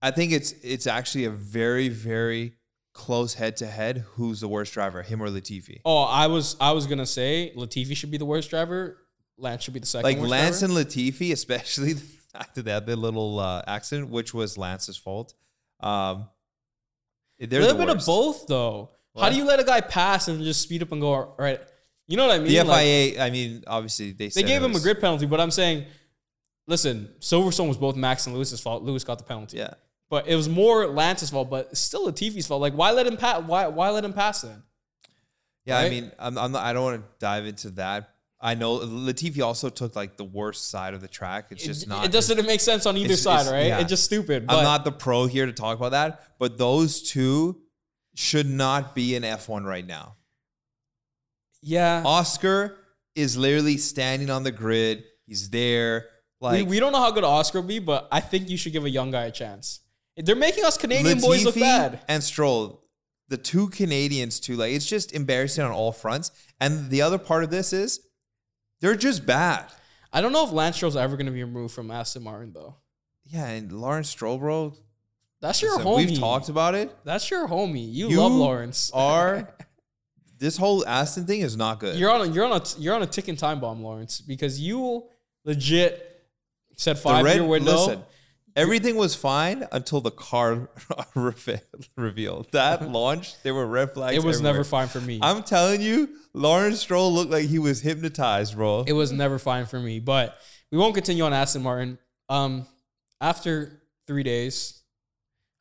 I 0.00 0.11
think 0.11 0.33
it's 0.33 0.50
it's 0.64 0.88
actually 0.88 1.26
a 1.26 1.31
very 1.31 1.88
very 1.88 2.55
close 2.93 3.35
head 3.35 3.57
to 3.59 3.69
head. 3.69 4.05
Who's 4.14 4.41
the 4.41 4.49
worst 4.49 4.75
driver, 4.75 5.02
him 5.02 5.23
or 5.23 5.29
Latifi? 5.29 5.81
Oh, 5.85 6.02
I 6.02 6.26
was 6.26 6.57
I 6.61 6.73
was 6.73 6.88
gonna 6.88 7.07
say 7.07 7.52
Latifi 7.57 7.96
should 7.96 8.11
be 8.11 8.18
the 8.18 8.27
worst 8.27 8.51
driver. 8.51 8.99
Lance 9.38 9.62
should 9.62 9.75
be 9.75 9.81
the 9.81 9.87
second. 9.87 10.03
like 10.03 10.18
worst 10.18 10.29
Lance 10.29 10.59
driver. 10.59 10.77
and 10.77 10.88
Latifi, 10.88 11.31
especially 11.31 11.94
after 12.35 12.62
that 12.62 12.64
they 12.64 12.73
had 12.73 12.87
the 12.87 12.96
little 12.96 13.38
uh, 13.38 13.62
accident, 13.68 14.11
which 14.11 14.35
was 14.35 14.59
Lance's 14.59 14.96
fault. 14.96 15.35
Um, 15.79 16.29
they're 17.38 17.61
a 17.61 17.64
little 17.66 17.79
bit 17.79 17.96
of 17.96 18.05
both 18.05 18.49
though. 18.49 18.90
How 19.18 19.29
do 19.29 19.37
you 19.37 19.44
let 19.44 19.61
a 19.61 19.64
guy 19.64 19.81
pass 19.81 20.29
and 20.29 20.42
just 20.42 20.62
speed 20.62 20.83
up 20.83 20.92
and 20.92 21.01
go 21.01 21.12
all 21.12 21.35
right? 21.38 21.61
You 22.09 22.16
know 22.16 22.27
what 22.27 22.35
I 22.35 22.38
mean? 22.38 22.48
The 22.48 22.62
Like, 22.62 22.83
FIA, 22.83 23.22
I 23.22 23.31
mean, 23.31 23.64
obviously 23.66 24.12
they 24.12 24.29
they 24.29 24.42
gave 24.42 24.62
him 24.62 24.75
a 24.75 24.81
grid 24.81 25.01
penalty, 25.01 25.27
but 25.27 25.40
I'm 25.40 25.51
saying, 25.51 25.87
listen, 26.66 27.09
Silverstone 27.20 27.68
was 27.68 27.77
both 27.77 27.96
Max 27.96 28.27
and 28.27 28.35
Lewis's 28.35 28.61
fault. 28.61 28.83
Lewis 28.83 29.05
got 29.05 29.18
the 29.18 29.25
penalty. 29.25 29.59
Yeah, 29.59 29.75
But 30.11 30.27
it 30.27 30.35
was 30.35 30.48
more 30.48 30.87
Lance's 30.87 31.31
fault, 31.31 31.51
but 31.51 31.77
still 31.77 32.07
Latifi's 32.07 32.46
fault. 32.46 32.61
Like, 32.61 32.75
why 32.75 32.90
let 32.90 33.07
him 33.07 33.16
pass? 33.16 33.42
Why 33.42 33.66
why 33.68 33.90
let 33.90 34.05
him 34.05 34.12
pass 34.12 34.42
then? 34.42 34.62
yeah. 35.64 35.79
I 35.79 35.88
mean, 35.88 36.11
I'm, 36.18 36.37
I'm 36.37 36.53
not, 36.53 36.64
I 36.64 36.72
don't 36.72 36.85
want 36.85 37.03
to 37.03 37.09
dive 37.18 37.46
into 37.46 37.70
that. 37.72 38.11
I 38.44 38.57
know 38.57 38.81
Latifi 38.81 39.40
also 39.40 39.68
took 39.68 39.94
like 39.94 40.16
the 40.16 40.25
worst 40.25 40.68
side 40.68 40.94
of 40.94 41.01
the 41.01 41.07
track. 41.07 41.46
It's 41.51 41.64
just 41.64 41.85
it, 41.85 41.88
not. 41.88 42.05
It 42.05 42.11
doesn't 42.11 42.44
make 42.44 42.61
sense 42.61 42.87
on 42.87 42.96
either 42.96 43.16
side, 43.16 43.46
right? 43.46 43.68
yeah. 43.68 43.79
It's 43.79 43.88
just 43.88 44.05
stupid. 44.05 44.48
But 44.48 44.59
I'm 44.59 44.64
not 44.64 44.85
the 44.85 44.90
pro 44.90 45.27
here 45.27 45.46
to 45.46 45.53
talk 45.53 45.79
about 45.79 45.92
that, 45.92 46.25
but 46.40 46.59
those 46.59 47.03
two 47.03 47.62
should 48.14 48.48
not 48.48 48.94
be 48.94 49.14
in 49.14 49.22
F1 49.22 49.64
right 49.64 49.87
now. 49.87 50.16
yeah, 51.62 52.03
Oscar 52.05 52.79
is 53.14 53.37
literally 53.37 53.77
standing 53.77 54.31
on 54.31 54.42
the 54.42 54.53
grid. 54.53 55.05
He's 55.27 55.51
there. 55.51 56.07
Like 56.40 56.64
we, 56.64 56.70
we 56.70 56.81
don't 56.81 56.92
know 56.92 56.98
how 57.01 57.11
good 57.11 57.25
Oscar 57.25 57.61
will 57.61 57.68
be, 57.68 57.79
but 57.79 58.09
I 58.11 58.20
think 58.20 58.48
you 58.48 58.57
should 58.57 58.72
give 58.72 58.85
a 58.85 58.90
young 58.90 59.11
guy 59.11 59.25
a 59.27 59.31
chance. 59.31 59.81
They're 60.16 60.37
making 60.37 60.64
us 60.64 60.77
Canadian 60.77 61.20
boys 61.20 61.44
look 61.44 61.55
bad. 61.55 62.01
and 62.09 62.22
Stroll, 62.22 62.85
the 63.29 63.37
two 63.37 63.68
Canadians 63.68 64.40
too. 64.40 64.57
Like 64.57 64.72
it's 64.72 64.87
just 64.87 65.12
embarrassing 65.12 65.64
on 65.64 65.70
all 65.70 65.92
fronts. 65.92 66.33
And 66.61 66.90
the 66.90 67.03
other 67.03 67.18
part 67.18 67.44
of 67.44 67.51
this 67.51 67.72
is 67.72 68.01
they're 68.81 68.96
just 68.96 69.25
bad. 69.25 69.66
I 70.12 70.20
don't 70.20 70.33
know 70.33 70.44
if 70.44 70.53
Lance 70.53 70.77
Stroll's 70.77 70.96
ever 70.96 71.16
going 71.16 71.27
to 71.27 71.33
be 71.33 71.44
removed 71.44 71.75
from 71.75 71.90
Aston 71.90 72.25
Martin 72.25 72.53
though. 72.53 72.77
Yeah, 73.25 73.46
and 73.46 73.72
Lawrence 73.72 74.09
Stroll, 74.11 74.37
bro. 74.38 74.75
That's 75.42 75.61
your 75.61 75.72
listen, 75.76 75.87
homie. 75.87 75.96
We've 76.09 76.18
talked 76.18 76.48
about 76.48 76.74
it. 76.74 76.96
That's 77.05 77.31
your 77.31 77.46
homie. 77.46 77.92
You, 77.92 78.09
You 78.09 78.20
love 78.20 78.33
Lawrence. 78.33 78.90
Are 78.94 79.55
this 80.38 80.57
whole 80.57 80.87
Aston 80.87 81.26
thing 81.26 81.40
is 81.42 81.57
not 81.57 81.78
good. 81.81 81.96
You're 81.96 82.11
on 82.11 82.22
a 82.22 82.26
you're 82.33 82.44
on 82.46 82.52
a 82.52 82.62
you're 82.78 82.94
on 82.94 83.02
a 83.02 83.07
ticking 83.07 83.37
time 83.37 83.61
bomb, 83.61 83.83
Lawrence, 83.83 84.20
because 84.20 84.59
you 84.61 85.05
legit 85.44 86.09
said 86.76 86.98
five 86.98 87.24
red 87.24 87.37
year 87.37 87.44
window. 87.44 87.72
listen. 87.72 88.02
Everything 88.55 88.96
was 88.96 89.14
fine 89.14 89.66
until 89.72 90.02
the 90.02 90.11
car 90.11 90.68
reve- 91.14 91.62
revealed. 91.96 92.52
That 92.52 92.88
launch, 92.90 93.40
there 93.42 93.55
were 93.55 93.66
red 93.66 93.94
flags. 93.94 94.14
it 94.14 94.22
was 94.22 94.37
everywhere. 94.37 94.52
never 94.52 94.64
fine 94.64 94.88
for 94.88 95.00
me. 95.00 95.18
I'm 95.22 95.42
telling 95.42 95.81
you, 95.81 96.11
Lawrence 96.35 96.81
Stroll 96.81 97.12
looked 97.14 97.31
like 97.31 97.46
he 97.46 97.59
was 97.59 97.81
hypnotized, 97.81 98.55
bro. 98.55 98.85
it 98.87 98.92
was 98.92 99.11
never 99.11 99.38
fine 99.38 99.64
for 99.64 99.81
me. 99.81 100.00
But 100.00 100.37
we 100.70 100.76
won't 100.76 100.94
continue 100.94 101.24
on 101.24 101.33
Aston 101.33 101.62
Martin. 101.62 101.98
Um, 102.28 102.66
after 103.22 103.81
three 104.07 104.22
days, 104.22 104.82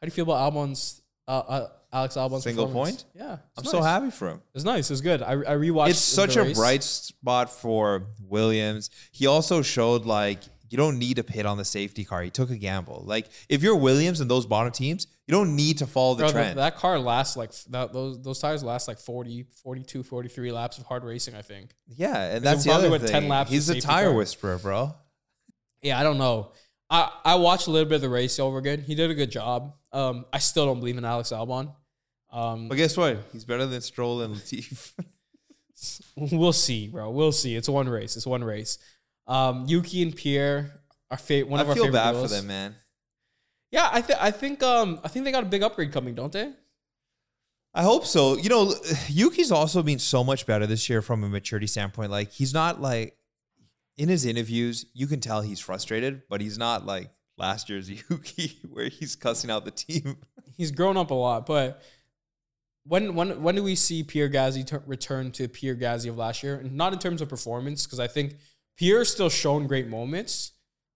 do 0.02 0.08
you 0.08 0.12
feel 0.12 0.24
about 0.24 0.42
Albon's 0.42 1.02
uh, 1.28 1.32
uh, 1.32 1.68
Alex 1.94 2.18
Albon's 2.18 2.44
Single 2.44 2.68
point? 2.68 3.06
Yeah, 3.14 3.38
I'm 3.58 3.64
nice. 3.64 3.72
so 3.72 3.82
happy 3.82 4.12
for 4.12 4.30
him. 4.30 4.42
It's 4.56 4.64
nice. 4.64 4.90
It's 4.92 5.02
good. 5.02 5.22
I, 5.22 5.34
I 5.34 5.56
rewatched. 5.56 5.90
It's 5.90 6.00
such 6.00 6.36
a 6.36 6.44
race. 6.44 6.58
bright 6.58 6.84
spot 6.84 7.52
for 7.52 8.08
Williams. 8.22 8.90
He 9.12 9.28
also 9.28 9.62
showed 9.62 10.06
like 10.06 10.40
you 10.70 10.78
don't 10.78 10.98
need 10.98 11.18
to 11.18 11.24
pit 11.24 11.46
on 11.46 11.58
the 11.58 11.66
safety 11.66 12.06
car. 12.06 12.22
He 12.22 12.30
took 12.30 12.50
a 12.50 12.56
gamble. 12.58 13.04
Like 13.06 13.28
if 13.50 13.62
you're 13.62 13.76
Williams 13.76 14.22
and 14.22 14.32
those 14.32 14.46
bottom 14.46 14.72
teams, 14.72 15.06
you 15.28 15.34
don't 15.34 15.56
need 15.56 15.80
to 15.80 15.86
follow 15.88 16.16
the 16.16 16.24
Bro, 16.24 16.32
trend. 16.32 16.50
that, 16.58 16.74
that 16.74 16.76
car 16.78 16.98
lasts 16.98 17.36
like 17.36 17.52
that, 17.70 17.92
those 17.94 18.22
those 18.22 18.40
tires 18.40 18.64
last 18.64 18.88
like 18.88 18.98
40, 18.98 19.46
42, 19.62 20.02
43 20.04 20.52
laps 20.52 20.78
of 20.78 20.86
hard 20.86 21.04
racing. 21.04 21.36
I 21.36 21.42
think. 21.42 21.72
yeah, 21.88 22.36
and 22.36 22.44
that's 22.44 22.64
the 22.64 22.70
probably 22.70 22.88
other 22.88 22.92
went 23.00 23.08
10 23.08 23.22
thing. 23.24 23.30
laps 23.30 23.52
He's 23.52 23.70
a 23.70 23.80
tire 23.82 24.08
car. 24.08 24.14
whisperer, 24.16 24.58
bro. 24.58 24.96
Yeah, 25.82 26.00
I 26.00 26.04
don't 26.04 26.18
know. 26.18 26.52
I, 26.92 27.10
I 27.24 27.36
watched 27.36 27.68
a 27.68 27.72
little 27.72 27.88
bit 27.88 27.96
of 27.96 28.02
the 28.02 28.10
race 28.10 28.38
over 28.38 28.58
again. 28.58 28.82
He 28.82 28.96
did 28.96 29.10
a 29.10 29.14
good 29.16 29.32
job. 29.32 29.74
Um, 29.94 30.26
I 30.32 30.40
still 30.40 30.66
don't 30.66 30.80
believe 30.80 30.98
in 30.98 31.06
Alex 31.06 31.30
Albon. 31.30 31.74
Um, 32.32 32.68
But 32.68 32.76
guess 32.76 32.98
what? 32.98 33.18
He's 33.32 33.46
better 33.46 33.66
than 33.66 33.82
Stroll 33.82 34.22
and 34.22 34.36
Latif. 34.36 34.92
we'll 36.16 36.54
see, 36.54 36.90
bro. 36.90 37.10
We'll 37.10 37.32
see. 37.32 37.56
It's 37.56 37.70
one 37.70 37.88
race. 37.88 38.18
It's 38.18 38.28
one 38.28 38.44
race. 38.44 38.78
Um, 39.26 39.66
Yuki 39.68 40.02
and 40.04 40.14
Pierre 40.14 40.82
are 41.10 41.18
fa- 41.18 41.42
one 41.42 41.60
I 41.60 41.64
of 41.64 41.70
our 41.70 41.76
favorite. 41.76 41.96
I 41.96 42.12
feel 42.12 42.14
bad 42.14 42.22
for 42.22 42.28
them, 42.28 42.48
man. 42.48 42.76
Yeah, 43.72 43.90
I 43.92 44.02
think 44.02 44.22
I 44.22 44.32
think 44.32 44.62
um 44.64 45.00
I 45.04 45.08
think 45.08 45.24
they 45.24 45.32
got 45.32 45.44
a 45.44 45.48
big 45.48 45.64
upgrade 45.64 45.94
coming, 45.94 46.14
don't 46.14 46.32
they? 46.34 46.52
I 47.74 47.84
hope 47.84 48.06
so. 48.06 48.38
You 48.38 48.50
know, 48.50 48.74
Yuki's 49.08 49.52
also 49.52 49.82
been 49.82 50.00
so 50.00 50.24
much 50.26 50.46
better 50.46 50.68
this 50.68 50.90
year 50.90 51.02
from 51.02 51.24
a 51.24 51.30
maturity 51.30 51.68
standpoint. 51.68 52.12
Like 52.12 52.32
he's 52.32 52.54
not 52.54 52.82
like 52.82 53.16
in 53.98 54.10
his 54.10 54.26
interviews, 54.26 54.86
you 54.94 55.08
can 55.08 55.20
tell 55.20 55.42
he's 55.42 55.60
frustrated, 55.60 56.24
but 56.30 56.42
he's 56.42 56.58
not 56.58 56.86
like 56.86 57.12
last 57.38 57.70
year's 57.70 57.90
Yuki 58.10 58.60
where 58.70 58.90
he's 58.90 59.16
cussing 59.16 59.50
out 59.50 59.66
the 59.66 59.72
team. 59.72 60.18
He's 60.58 60.70
grown 60.70 60.96
up 60.96 61.10
a 61.10 61.16
lot, 61.16 61.48
but 61.48 61.82
when 62.84 63.16
when 63.16 63.42
when 63.42 63.56
do 63.56 63.64
we 63.64 63.74
see 63.76 64.04
Pierre 64.04 64.30
Gasly 64.30 64.68
tur 64.68 64.84
return 64.86 65.32
to 65.32 65.48
Pierre 65.48 65.76
Gasly 65.76 66.10
of 66.10 66.18
last 66.18 66.44
year? 66.44 66.58
And 66.58 66.74
not 66.74 66.94
in 66.94 67.00
terms 67.00 67.22
of 67.22 67.30
performance, 67.30 67.86
because 67.86 68.00
I 68.00 68.08
think 68.08 68.36
Pierre's 68.78 69.10
still 69.10 69.30
shown 69.30 69.66
great 69.66 69.88
moments. 69.88 70.52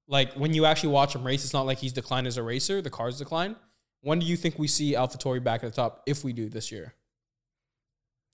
Like 0.07 0.33
when 0.33 0.53
you 0.53 0.65
actually 0.65 0.89
watch 0.89 1.15
him 1.15 1.25
race, 1.25 1.43
it's 1.43 1.53
not 1.53 1.65
like 1.65 1.79
he's 1.79 1.93
declined 1.93 2.27
as 2.27 2.37
a 2.37 2.43
racer. 2.43 2.81
The 2.81 2.91
car's 2.91 3.17
decline. 3.17 3.55
When 4.01 4.19
do 4.19 4.25
you 4.27 4.35
think 4.35 4.59
we 4.59 4.67
see 4.67 4.93
AlphaTauri 4.93 5.43
back 5.43 5.63
at 5.63 5.71
the 5.71 5.75
top? 5.75 6.03
If 6.05 6.23
we 6.23 6.31
do 6.31 6.47
this 6.47 6.71
year, 6.71 6.93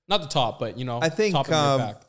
not 0.09 0.21
the 0.21 0.27
top, 0.27 0.59
but 0.59 0.77
you 0.77 0.83
know, 0.83 0.99
I 1.01 1.07
think, 1.07 1.33
top 1.33 1.49
um, 1.49 1.79
pack. 1.79 2.01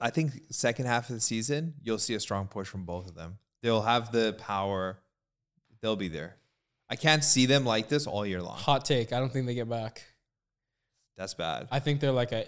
I 0.00 0.10
think 0.10 0.32
second 0.50 0.86
half 0.86 1.08
of 1.10 1.14
the 1.14 1.20
season, 1.20 1.74
you'll 1.82 1.98
see 1.98 2.14
a 2.14 2.20
strong 2.20 2.46
push 2.46 2.68
from 2.68 2.84
both 2.84 3.08
of 3.08 3.14
them. 3.14 3.38
They'll 3.62 3.82
have 3.82 4.12
the 4.12 4.34
power. 4.38 4.98
They'll 5.80 5.96
be 5.96 6.08
there. 6.08 6.36
I 6.88 6.96
can't 6.96 7.24
see 7.24 7.46
them 7.46 7.64
like 7.64 7.88
this 7.88 8.06
all 8.06 8.26
year 8.26 8.42
long. 8.42 8.58
Hot 8.58 8.84
take. 8.84 9.12
I 9.12 9.18
don't 9.18 9.32
think 9.32 9.46
they 9.46 9.54
get 9.54 9.68
back. 9.68 10.02
That's 11.16 11.34
bad. 11.34 11.68
I 11.70 11.78
think 11.80 12.00
they're 12.00 12.12
like 12.12 12.32
a 12.32 12.46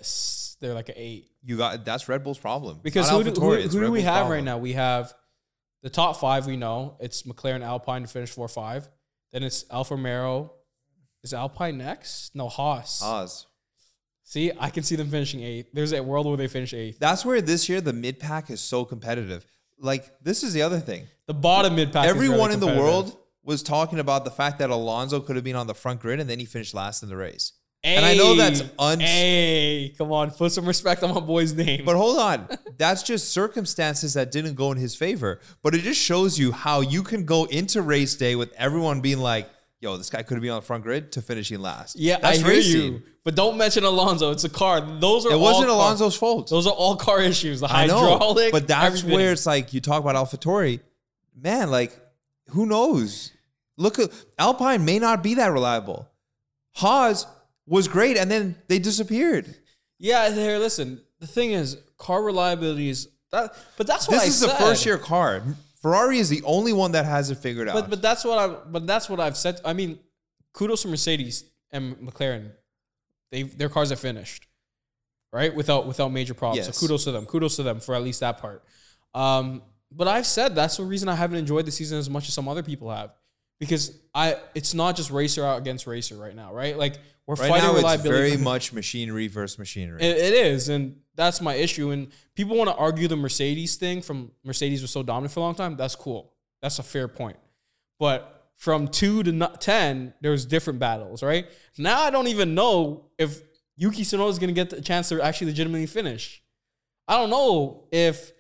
they're 0.61 0.75
like 0.75 0.89
an 0.89 0.97
eight. 0.99 1.31
You 1.43 1.57
got 1.57 1.85
that's 1.85 2.09
Red 2.09 2.23
Bull's 2.25 2.39
problem. 2.39 2.81
Because 2.83 3.09
who 3.09 3.23
do, 3.23 3.31
who, 3.31 3.55
who 3.55 3.69
do 3.69 3.81
we 3.81 3.99
Bull's 3.99 4.05
have 4.05 4.15
problem. 4.15 4.33
right 4.33 4.45
now? 4.45 4.59
We 4.59 4.73
have 4.73 5.15
the 5.83 5.91
top 5.91 6.17
five. 6.17 6.47
We 6.47 6.57
know 6.57 6.97
it's 7.01 7.23
McLaren, 7.23 7.63
Alpine 7.63 8.03
to 8.03 8.09
finish 8.09 8.31
four 8.31 8.49
five. 8.49 8.89
Then 9.33 9.43
it's 9.43 9.65
Alfa 9.71 9.95
Romeo. 9.95 10.53
Is 11.23 11.33
Alpine 11.33 11.79
next? 11.79 12.35
No, 12.35 12.49
Haas. 12.49 13.03
Oz. 13.03 13.47
See, 14.29 14.51
I 14.59 14.71
can 14.71 14.83
see 14.83 14.97
them 14.97 15.09
finishing 15.09 15.41
eighth. 15.43 15.69
There's 15.73 15.93
a 15.93 16.03
world 16.03 16.27
where 16.27 16.37
they 16.37 16.49
finish 16.49 16.75
eighth. 16.75 16.99
That's 16.99 17.25
where 17.25 17.41
this 17.41 17.69
year 17.69 17.81
the 17.81 17.93
mid 17.93 18.19
pack 18.19 18.51
is 18.51 18.61
so 18.61 18.85
competitive. 18.85 19.47
Like 19.79 20.11
this 20.21 20.43
is 20.43 20.53
the 20.53 20.63
other 20.63 20.81
thing. 20.81 21.07
The 21.29 21.35
bottom 21.35 21.77
mid 21.77 21.93
pack. 21.93 22.07
Everyone 22.09 22.51
really 22.51 22.55
in 22.55 22.61
the 22.61 22.67
world 22.67 23.17
was 23.45 23.63
talking 23.63 24.01
about 24.01 24.25
the 24.25 24.33
fact 24.33 24.59
that 24.59 24.71
Alonso 24.71 25.21
could 25.21 25.37
have 25.37 25.45
been 25.45 25.55
on 25.55 25.69
the 25.69 25.75
front 25.75 26.01
grid 26.01 26.19
and 26.19 26.29
then 26.29 26.41
he 26.41 26.45
finished 26.45 26.75
last 26.75 27.05
in 27.05 27.09
the 27.09 27.17
race. 27.17 27.53
And 27.85 28.05
I 28.05 28.15
know 28.15 28.35
that's 28.35 28.61
Hey, 28.63 28.71
uns- 28.81 29.03
Hey, 29.03 29.95
come 29.97 30.11
on, 30.11 30.33
put 30.33 30.51
some 30.51 30.67
respect 30.67 31.05
on 31.05 31.15
my 31.15 31.21
boy's 31.21 31.53
name. 31.55 31.85
But 31.85 31.95
hold 31.95 32.19
on. 32.19 32.49
That's 32.79 33.05
just 33.05 33.29
circumstances 33.33 34.15
that 34.15 34.33
didn't 34.33 34.55
go 34.55 34.73
in 34.73 34.79
his 34.79 34.97
favor. 34.97 35.41
But 35.63 35.75
it 35.77 35.83
just 35.83 36.01
shows 36.01 36.37
you 36.37 36.51
how 36.51 36.81
you 36.81 37.05
can 37.05 37.25
go 37.25 37.45
into 37.45 37.83
race 37.83 38.17
day 38.17 38.35
with 38.35 38.53
everyone 38.55 39.03
being 39.03 39.19
like, 39.19 39.49
yo, 39.81 39.97
this 39.97 40.11
guy 40.11 40.23
could 40.23 40.35
have 40.35 40.43
been 40.43 40.51
on 40.53 40.61
the 40.61 40.67
front 40.67 40.83
grid 40.83 41.13
to 41.13 41.23
finishing 41.23 41.61
last. 41.61 41.97
yeah, 41.99 42.19
That's 42.19 42.39
I 42.39 42.43
hear 42.43 42.49
racing. 42.49 42.81
you. 42.95 43.03
But 43.25 43.35
don't 43.35 43.57
mention 43.57 43.85
Alonso. 43.85 44.31
It's 44.31 44.45
a 44.45 44.49
car. 44.49 44.81
Those 44.81 45.27
are 45.27 45.33
It 45.33 45.39
wasn't 45.39 45.67
car- 45.67 45.75
Alonso's 45.77 46.17
fault. 46.17 46.49
Those 46.49 46.67
are 46.67 46.73
all 46.73 46.97
car 46.97 47.21
issues. 47.21 47.61
The 47.61 47.67
I 47.69 47.87
know. 47.87 47.99
hydraulic. 47.99 48.53
But 48.53 48.69
that's 48.69 48.87
everything. 48.99 49.11
where 49.13 49.33
it's 49.33 49.47
like 49.47 49.75
you 49.75 49.81
talk 49.81 50.01
about 50.03 50.15
AlphaTauri. 50.15 50.81
Man, 51.35 51.71
like, 51.71 51.99
who 52.51 52.67
knows? 52.67 53.33
Look 53.77 53.99
Alpine 54.39 54.85
may 54.85 54.99
not 54.99 55.23
be 55.23 55.35
that 55.35 55.49
reliable. 55.53 56.09
Haas 56.77 57.27
was 57.67 57.89
great 57.89 58.17
and 58.17 58.31
then 58.31 58.57
they 58.69 58.79
disappeared. 58.79 59.55
Yeah, 59.99 60.31
here, 60.31 60.59
listen. 60.59 61.01
The 61.21 61.27
thing 61.27 61.53
is, 61.53 61.77
car 61.99 62.23
reliability 62.23 62.89
is 62.91 63.09
that, 63.33 63.55
but 63.77 63.87
that's 63.87 64.07
what 64.09 64.15
This 64.15 64.23
I 64.23 64.27
is 64.29 64.39
said. 64.39 64.51
the 64.51 64.55
first 64.55 64.87
year 64.87 64.99
car. 64.99 65.43
Ferrari 65.81 66.19
is 66.19 66.29
the 66.29 66.43
only 66.45 66.73
one 66.73 66.93
that 66.93 67.05
has 67.05 67.31
it 67.31 67.39
figured 67.39 67.69
out. 67.69 67.75
But 67.75 67.91
but 67.91 68.03
that's 68.03 68.25
what 68.25 68.39
I 68.39 68.49
but 68.49 68.87
that's 68.87 69.09
what 69.09 69.21
I've 69.21 69.37
said. 69.37 69.61
I 69.65 69.73
mean, 69.73 69.99
kudos 70.53 70.83
to 70.83 70.89
Mercedes 70.89 71.45
and 71.71 71.97
McLaren. 71.97 72.51
They 73.31 73.43
their 73.43 73.69
cars 73.69 73.93
are 73.93 73.97
finished, 73.97 74.47
right? 75.33 75.55
Without 75.55 75.87
without 75.87 76.11
major 76.11 76.35
problems. 76.35 76.67
Yes. 76.67 76.77
So 76.77 76.87
kudos 76.87 77.05
to 77.05 77.13
them. 77.13 77.27
Kudos 77.27 77.57
to 77.57 77.63
them 77.63 77.81
for 77.81 77.95
at 77.95 78.03
least 78.03 78.21
that 78.21 78.39
part. 78.39 78.65
Um, 79.15 79.63
but 79.93 80.09
I've 80.09 80.27
said 80.27 80.55
that's 80.55 80.77
the 80.77 80.85
reason 80.85 81.09
I 81.09 81.15
haven't 81.15 81.39
enjoyed 81.39 81.67
the 81.67 81.73
season 81.73 81.99
as 81.99 82.09
much 82.11 82.29
as 82.29 82.35
some 82.35 82.49
other 82.49 82.63
people 82.63 82.91
have. 82.91 83.13
Because 83.59 83.99
I 84.15 84.37
it's 84.55 84.75
not 84.75 84.97
just 84.97 85.11
racer 85.11 85.45
out 85.45 85.59
against 85.59 85.87
racer 85.87 86.17
right 86.17 86.35
now, 86.35 86.53
right? 86.53 86.77
Like 86.77 86.99
we're 87.27 87.35
right 87.35 87.51
fighting 87.51 87.83
now, 87.83 87.95
it's 87.95 88.03
very 88.03 88.37
much 88.53 88.73
machinery 88.73 89.29
versus 89.29 89.59
machinery. 89.59 90.03
It, 90.03 90.17
it 90.17 90.35
is, 90.35 90.69
and 90.69 91.01
that's 91.17 91.41
my 91.41 91.55
issue. 91.55 91.91
And 91.91 92.09
people 92.35 92.57
want 92.57 92.71
to 92.71 92.77
argue 92.77 93.09
the 93.09 93.17
Mercedes 93.17 93.77
thing 93.77 94.03
from 94.03 94.31
Mercedes 94.45 94.83
was 94.83 94.91
so 94.91 95.03
dominant 95.03 95.33
for 95.33 95.41
a 95.41 95.43
long 95.45 95.55
time. 95.55 95.77
That's 95.77 95.95
cool. 95.97 96.33
That's 96.63 96.79
a 96.79 96.83
fair 96.83 97.09
point. 97.09 97.37
But 97.99 98.49
from 98.57 98.89
two 98.89 99.23
to 99.23 99.51
ten, 99.61 100.15
there's 100.21 100.45
different 100.47 100.79
battles, 100.79 101.23
right? 101.23 101.47
Now 101.79 102.03
I 102.03 102.11
don't 102.11 102.29
even 102.29 102.55
know 102.55 103.07
if 103.19 103.41
Yuki 103.77 104.03
Tsunoda 104.03 104.31
is 104.31 104.39
going 104.39 104.49
to 104.49 104.55
get 104.55 104.71
the 104.71 104.81
chance 104.81 105.09
to 105.11 105.21
actually 105.21 105.49
legitimately 105.49 105.87
finish. 105.87 106.43
I 107.09 107.17
don't 107.19 107.31
know 107.31 107.85
if 107.93 108.33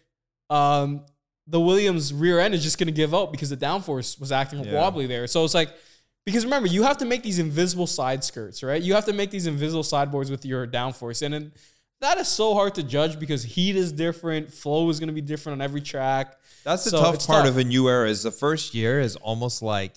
um, 0.51 1.05
the 1.47 1.61
Williams 1.61 2.13
rear 2.13 2.41
end 2.41 2.55
is 2.55 2.63
just 2.63 2.79
going 2.79 2.87
to 2.87 2.93
give 2.93 3.15
out 3.15 3.31
because 3.33 3.51
the 3.51 3.57
downforce 3.57 4.19
was 4.19 4.33
acting 4.33 4.65
Yeah. 4.65 4.75
wobbly 4.75 5.07
there. 5.07 5.27
So 5.27 5.45
it's 5.45 5.55
like 5.55 5.71
because 6.25 6.45
remember 6.45 6.67
you 6.69 6.83
have 6.83 6.97
to 6.99 7.05
make 7.05 7.23
these 7.23 7.39
invisible 7.39 7.87
side 7.87 8.25
skirts, 8.25 8.63
right? 8.63 8.83
You 8.83 8.95
have 8.95 9.05
to 9.05 9.13
make 9.13 9.31
these 9.31 9.47
invisible 9.47 9.85
sideboards 9.85 10.31
with 10.31 10.45
your 10.45 10.67
downforce, 10.67 11.23
and 11.23 11.33
then 11.33 11.53
that 12.01 12.19
is 12.19 12.29
so 12.29 12.55
hard 12.55 12.75
to 12.77 12.83
judge 12.83 13.19
because 13.19 13.43
heat 13.43 13.77
is 13.77 13.93
different, 13.93 14.53
flow 14.53 14.89
is 14.91 15.01
going 15.01 15.09
to 15.09 15.15
be 15.15 15.21
different 15.21 15.61
on 15.61 15.65
every 15.65 15.81
track. 15.81 16.37
That's 16.65 16.85
the 16.85 16.91
So 16.91 17.01
tough 17.01 17.27
part 17.27 17.45
tough. 17.45 17.49
of 17.49 17.57
a 17.59 17.65
new 17.65 17.89
era. 17.89 18.09
Is 18.09 18.23
the 18.23 18.31
first 18.31 18.75
year 18.75 19.01
is 19.01 19.17
almost 19.17 19.63
like, 19.63 19.95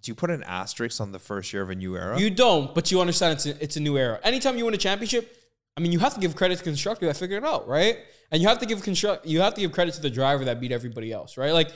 do 0.00 0.10
you 0.10 0.14
put 0.14 0.30
an 0.30 0.42
asterisk 0.44 1.00
on 1.00 1.12
the 1.12 1.18
first 1.18 1.52
year 1.52 1.62
of 1.62 1.70
a 1.70 1.74
new 1.74 1.96
era? 1.96 2.18
You 2.18 2.30
don't, 2.30 2.74
but 2.74 2.90
you 2.90 3.00
understand 3.00 3.34
it's 3.34 3.46
a, 3.46 3.62
it's 3.62 3.76
a 3.76 3.80
new 3.80 3.96
era. 3.98 4.20
Anytime 4.22 4.56
you 4.56 4.64
win 4.64 4.74
a 4.74 4.78
championship, 4.78 5.36
I 5.76 5.80
mean, 5.80 5.92
you 5.92 5.98
have 6.00 6.14
to 6.14 6.20
give 6.20 6.34
credit 6.34 6.58
to 6.58 6.64
the 6.64 6.70
constructor 6.70 7.06
that 7.06 7.16
figured 7.16 7.42
it 7.42 7.46
out, 7.46 7.68
right? 7.68 7.98
And 8.30 8.42
you 8.42 8.48
have 8.48 8.58
to 8.58 8.66
give 8.66 8.82
construct 8.82 9.26
you 9.26 9.40
have 9.40 9.54
to 9.54 9.60
give 9.60 9.72
credit 9.72 9.94
to 9.94 10.02
the 10.02 10.10
driver 10.10 10.44
that 10.46 10.60
beat 10.60 10.72
everybody 10.72 11.12
else, 11.12 11.36
right? 11.36 11.52
Like 11.52 11.70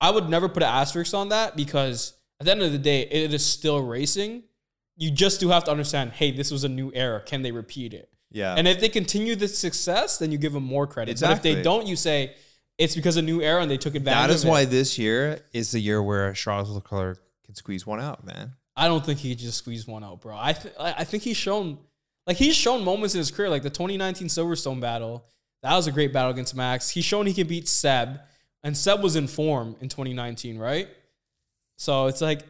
I 0.00 0.10
would 0.10 0.28
never 0.28 0.48
put 0.48 0.62
an 0.62 0.68
asterisk 0.68 1.12
on 1.14 1.30
that 1.30 1.56
because 1.56 2.14
at 2.40 2.46
the 2.46 2.52
end 2.52 2.62
of 2.62 2.72
the 2.72 2.78
day, 2.78 3.02
it 3.02 3.34
is 3.34 3.44
still 3.44 3.82
racing. 3.82 4.44
You 4.96 5.10
just 5.10 5.40
do 5.40 5.48
have 5.48 5.64
to 5.64 5.70
understand, 5.70 6.12
hey, 6.12 6.30
this 6.30 6.50
was 6.50 6.64
a 6.64 6.68
new 6.68 6.90
era. 6.94 7.20
Can 7.20 7.42
they 7.42 7.50
repeat 7.52 7.94
it? 7.94 8.10
Yeah. 8.30 8.54
And 8.54 8.68
if 8.68 8.80
they 8.80 8.88
continue 8.88 9.36
this 9.36 9.58
success, 9.58 10.18
then 10.18 10.30
you 10.32 10.38
give 10.38 10.52
them 10.52 10.64
more 10.64 10.86
credit. 10.86 11.20
But 11.20 11.30
if 11.32 11.42
they 11.42 11.62
don't, 11.62 11.86
you 11.86 11.96
say 11.96 12.34
it's 12.76 12.94
because 12.94 13.16
of 13.16 13.24
a 13.24 13.26
new 13.26 13.40
era 13.42 13.60
and 13.62 13.70
they 13.70 13.76
took 13.78 13.94
advantage. 13.94 14.28
that 14.28 14.34
is 14.34 14.44
why 14.44 14.64
this 14.64 14.98
year 14.98 15.40
is 15.52 15.72
the 15.72 15.80
year 15.80 16.02
where 16.02 16.32
Charles 16.32 16.70
Leclerc 16.70 17.20
can 17.44 17.54
squeeze 17.54 17.86
one 17.86 18.00
out, 18.00 18.24
man. 18.24 18.52
I 18.76 18.86
don't 18.86 19.04
think 19.04 19.18
he 19.18 19.30
could 19.30 19.38
just 19.40 19.58
squeeze 19.58 19.86
one 19.86 20.04
out, 20.04 20.20
bro. 20.20 20.36
I 20.38 20.52
th- 20.52 20.74
I 20.78 20.92
I 20.98 21.04
think 21.04 21.22
he's 21.24 21.36
shown 21.36 21.78
like 22.26 22.36
he's 22.36 22.54
shown 22.54 22.84
moments 22.84 23.14
in 23.14 23.18
his 23.18 23.30
career, 23.30 23.48
like 23.48 23.62
the 23.62 23.70
2019 23.70 24.28
Silverstone 24.28 24.80
battle. 24.80 25.24
That 25.62 25.74
was 25.74 25.88
a 25.88 25.92
great 25.92 26.12
battle 26.12 26.30
against 26.30 26.54
Max. 26.54 26.88
He's 26.90 27.04
shown 27.04 27.26
he 27.26 27.34
can 27.34 27.48
beat 27.48 27.66
Seb, 27.66 28.20
and 28.62 28.76
Seb 28.76 29.02
was 29.02 29.16
in 29.16 29.26
form 29.26 29.74
in 29.80 29.88
2019, 29.88 30.58
right? 30.58 30.88
So 31.78 32.06
it's 32.06 32.20
like 32.20 32.42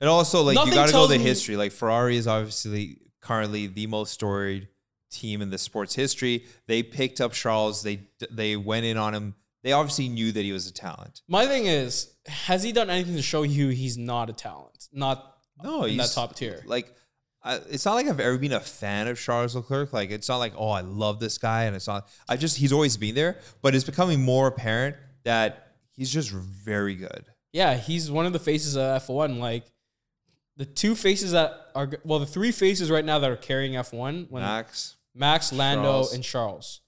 And 0.00 0.08
also, 0.08 0.42
like, 0.42 0.56
you 0.66 0.74
got 0.74 0.88
to 0.88 0.92
know 0.92 1.06
the 1.06 1.18
history. 1.18 1.56
Like, 1.56 1.70
Ferrari 1.72 2.16
is 2.16 2.26
obviously 2.26 2.98
currently 3.20 3.66
the 3.68 3.86
most 3.86 4.12
storied 4.12 4.66
team 5.10 5.42
in 5.42 5.50
the 5.50 5.58
sports 5.58 5.94
history. 5.94 6.44
They 6.66 6.82
picked 6.82 7.20
up 7.20 7.32
Charles. 7.32 7.82
They 7.82 8.02
they 8.30 8.56
went 8.56 8.86
in 8.86 8.96
on 8.96 9.14
him. 9.14 9.34
They 9.62 9.72
obviously 9.72 10.08
knew 10.08 10.32
that 10.32 10.42
he 10.42 10.52
was 10.52 10.66
a 10.66 10.72
talent. 10.72 11.20
my 11.28 11.46
thing 11.46 11.66
is, 11.66 12.14
has 12.26 12.62
he 12.62 12.72
done 12.72 12.88
anything 12.88 13.16
to 13.16 13.22
show 13.22 13.42
you 13.42 13.68
he's 13.68 13.98
not 13.98 14.30
a 14.30 14.32
talent, 14.32 14.88
not 14.92 15.36
No, 15.62 15.84
in 15.84 15.98
that 15.98 16.12
top 16.12 16.34
tier? 16.34 16.62
Like, 16.64 16.94
I, 17.42 17.56
it's 17.68 17.84
not 17.84 17.94
like 17.94 18.06
I've 18.06 18.20
ever 18.20 18.38
been 18.38 18.52
a 18.52 18.60
fan 18.60 19.06
of 19.06 19.20
Charles 19.20 19.54
Leclerc. 19.54 19.92
Like, 19.92 20.10
it's 20.10 20.28
not 20.28 20.38
like 20.38 20.54
oh, 20.56 20.70
I 20.70 20.80
love 20.80 21.20
this 21.20 21.36
guy, 21.38 21.64
and 21.64 21.76
it's 21.76 21.86
not. 21.86 22.08
I 22.28 22.36
just 22.36 22.56
he's 22.56 22.72
always 22.72 22.96
been 22.96 23.14
there, 23.14 23.38
but 23.60 23.74
it's 23.74 23.84
becoming 23.84 24.22
more 24.22 24.46
apparent 24.46 24.96
that 25.24 25.74
he's 25.92 26.10
just 26.10 26.30
very 26.30 26.94
good. 26.94 27.26
Yeah, 27.52 27.74
he's 27.76 28.10
one 28.10 28.26
of 28.26 28.32
the 28.32 28.38
faces 28.38 28.76
of 28.76 29.02
F1. 29.02 29.38
Like 29.38 29.64
the 30.56 30.64
two 30.64 30.94
faces 30.94 31.32
that 31.32 31.52
are 31.74 31.90
well, 32.04 32.18
the 32.18 32.26
three 32.26 32.52
faces 32.52 32.90
right 32.90 33.04
now 33.04 33.18
that 33.18 33.30
are 33.30 33.36
carrying 33.36 33.72
F1 33.72 34.30
when 34.30 34.42
Max, 34.42 34.96
Max, 35.14 35.52
Lando, 35.52 35.82
Charles. 35.82 36.14
and 36.14 36.24
Charles. 36.24 36.80